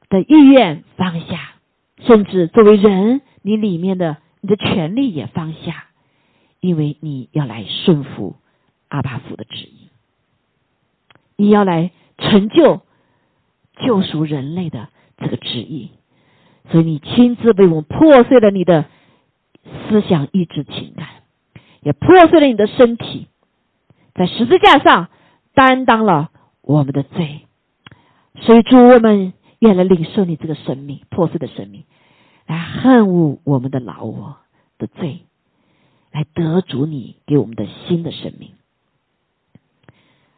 [0.10, 1.54] 的意愿放下，
[1.99, 5.86] 甚至作为人，你里面的你的权利也放下，
[6.60, 8.36] 因为你要来顺服
[8.88, 9.90] 阿巴父的旨意，
[11.36, 12.82] 你要来成就
[13.86, 14.90] 救赎人类的
[15.28, 15.91] 这个旨意，
[16.72, 18.86] 所以你亲自为我们破碎了你的
[19.90, 21.08] 思想、意志、情感，
[21.82, 23.28] 也破碎了你的身体，
[24.14, 25.10] 在十字架上
[25.54, 26.32] 担当了
[26.62, 27.41] 我们的罪。
[28.40, 31.84] 所以主，我们愿来领受你这个生命破碎的生命，
[32.45, 34.38] 来恨恶我们的老我
[34.78, 35.26] 的罪，
[36.14, 38.52] 来得主你给我们的新的生命。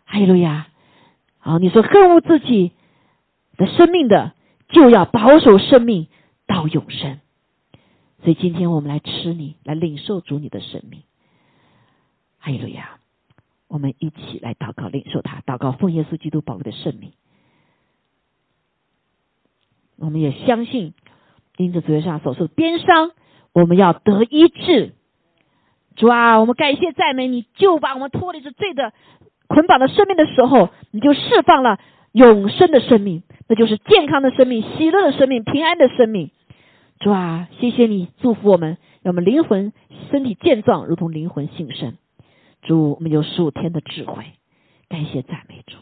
[0.05, 0.67] 哈利路亚！
[1.37, 2.71] 好，你说恨恶自己
[3.55, 4.33] 的生命的，
[4.69, 6.07] 就要保守生命
[6.47, 7.19] 到永生。
[8.23, 11.03] 所以今天我们来吃你，来领受主你的生命。
[12.39, 12.97] 哈利路亚！
[13.67, 17.11] 我们一起来祷告，领受他，祷告奉耶稣基督宝贵的圣名。
[19.97, 20.93] 我们也相信，
[21.57, 23.11] 因着主耶稣上所受的鞭伤，
[23.53, 24.93] 我们要得医治。
[25.95, 28.93] 主啊，我们感谢赞美你，就把我们脱离这罪的
[29.47, 31.79] 捆绑的生命的时候，你就释放了
[32.11, 36.31] 永生的生命，那就是健康的生命、喜乐的生命、平安的生命。
[36.99, 39.71] 主啊，谢谢你祝福我们，让我们灵魂、
[40.11, 41.95] 身体健壮，如同灵魂新生。
[42.61, 44.25] 主，我们有十五天的智慧，
[44.89, 45.77] 感谢赞美主，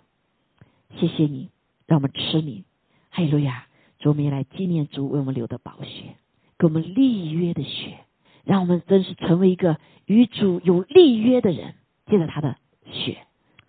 [1.00, 1.50] 谢谢你，
[1.88, 2.66] 让我们吃你，
[3.10, 3.66] 哈利路亚！
[3.98, 6.16] 主，我们也来纪念主为我们流的宝血，
[6.60, 7.98] 给我们立约的血，
[8.44, 11.74] 让我们真是成为一个与主有立约的人，
[12.06, 12.58] 借着他的
[12.92, 13.18] 血。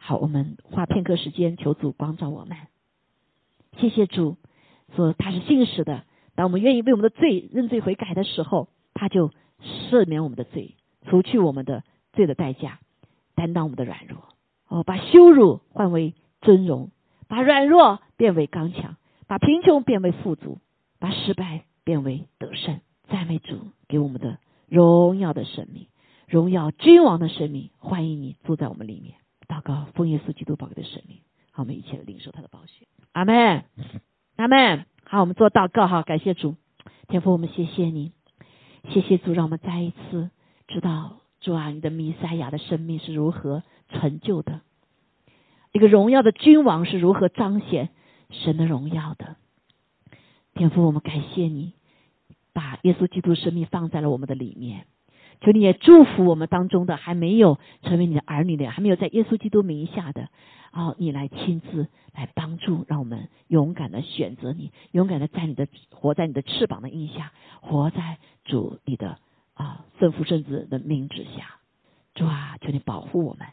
[0.09, 2.56] 好，我们花片刻时间求主光照我们。
[3.76, 4.39] 谢谢主，
[4.97, 6.05] 说他是信实的，
[6.35, 9.30] 当我们愿意为我们的罪认罪悔改的时候，他就
[9.60, 12.80] 赦免我们的罪，除去我们的罪的代价，
[13.35, 14.22] 担当我们的软弱。
[14.68, 16.90] 哦，把羞辱换为尊荣，
[17.26, 18.97] 把软弱变为刚强。
[19.26, 20.56] 把贫穷变为富足，
[20.98, 22.80] 把失败变为得胜。
[23.10, 25.86] 赞美主给我们的荣耀的生命，
[26.26, 27.68] 荣耀君王的生命。
[27.76, 29.16] 欢迎你住在我们里面。
[29.48, 31.18] 祷告，奉耶稣基督宝贵的神命。
[31.50, 32.86] 好，我们一起来领受他的宝血。
[33.12, 33.64] 阿门，
[34.36, 34.84] 阿门。
[35.04, 36.56] 好，我们做祷告哈，感谢主，
[37.08, 38.12] 天父，我们谢谢你，
[38.90, 40.30] 谢谢主，让我们再一次
[40.66, 44.60] 知道主啊，你的弥赛亚的生命是如何成就的。
[45.72, 47.88] 一个荣耀的君王是如何彰显
[48.30, 49.36] 神的荣耀的。
[50.54, 51.72] 天父，我们感谢你，
[52.52, 54.86] 把耶稣基督生命放在了我们的里面。
[55.40, 60.28] 求你也祝福我们当中的还没有成为你的儿女的，还没有在耶稣基督名下的，
[60.73, 69.19] 哦，你来亲自来帮助，让我们勇敢的选择你，勇敢的在你的活在你的翅膀的荫下，活在主你的
[69.55, 71.59] 啊圣父圣子的名之下。
[72.15, 73.47] 主啊，求你保护我们，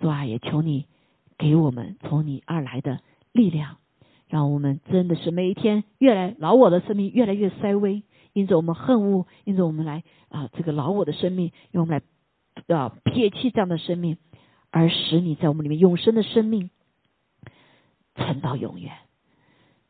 [0.00, 0.86] 主啊，也求你
[1.38, 2.98] 给我们从你而来的
[3.30, 3.76] 力量，
[4.28, 8.02] 让我们真的是每一天越来老我的生命越来越衰微。
[8.32, 12.02] 因着我们恨恶，因着我们来啊，这个老我的生命，用我们
[12.68, 14.18] 来啊撇弃这样的生命，
[14.70, 16.70] 而使你在我们里面永生的生命
[18.14, 18.92] 存到永远。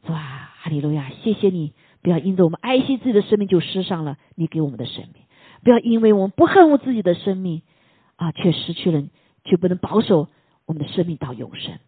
[0.03, 0.55] 是吧？
[0.63, 1.11] 哈利路亚！
[1.23, 5.25] 谢谢你，不要因着我们爱惜自己的生命就失上了你给我们的生命，
[5.63, 7.61] 不要因为我们不恨恶自己的生命
[8.17, 9.07] 啊，却失去了，
[9.45, 10.29] 却不能保守
[10.65, 11.79] 我们的生命到永生。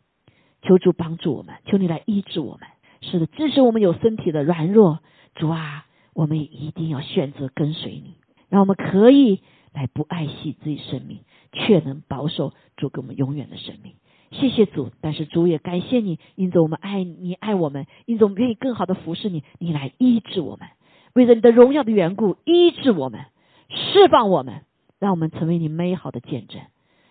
[0.60, 2.68] 求主帮助我们，求你来医治我们，
[3.00, 5.00] 是的，支持我们有身体的软弱。
[5.34, 5.86] 主啊！
[6.14, 8.14] 我们一定要选择跟随你，
[8.48, 9.40] 让我们可以
[9.72, 11.20] 来不爱惜自己生命，
[11.52, 13.94] 却能保守主给我们永远的生命。
[14.30, 20.68] 谢谢主，但是主也感谢你，因着我们爱你爱我们，因着我们愿意更好的服侍你，你来医治我们，
[21.12, 23.26] 为了你的荣耀的缘故医治我们，
[23.68, 24.62] 释放我们，
[24.98, 26.62] 让我们成为你美好的见证，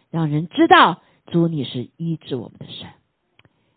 [0.09, 2.87] 让人知道主你是医治我们的神。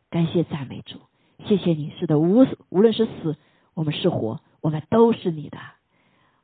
[0.09, 0.99] 感谢赞美主，
[1.47, 3.37] 谢谢你，是的，无无论是死，
[3.75, 4.41] 我们是活。
[4.65, 5.59] 我们都是你的，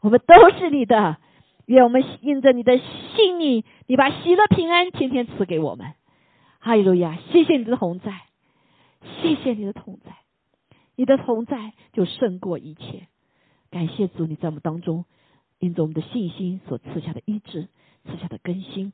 [0.00, 1.16] 我们都是你的。
[1.64, 5.94] 愿我们印着你的信你，你把喜乐平安天天赐给我们。
[6.58, 7.16] 哈利路亚！
[7.32, 8.24] 谢谢你的同在，
[9.22, 10.18] 谢谢你的同在，
[10.96, 13.06] 你的同在就胜过一切。
[13.70, 15.06] 感谢主，你在我们当中，
[15.58, 17.68] 因着我们的信心所赐下的医治，
[18.04, 18.92] 赐下的更新。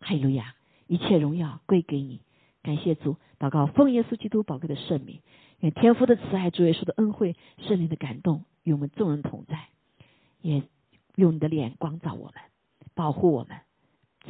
[0.00, 0.54] 哈利路亚！
[0.86, 2.22] 一切荣耀归给你。
[2.62, 5.20] 感谢主，祷告奉耶稣基督宝贵的圣名。
[5.60, 9.68] 愿天父的慈爱、主耶稣的恩惠、圣灵的感动与我们众人同在，
[10.40, 10.62] 也
[11.16, 12.34] 用你的脸光照我们，
[12.94, 13.58] 保护我们，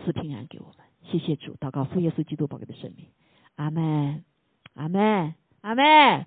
[0.05, 0.87] 赐平安给我们。
[1.11, 3.07] 谢谢主，祷告父耶稣基督宝贵的圣名，
[3.57, 4.25] 阿门，
[4.75, 6.27] 阿门，阿门。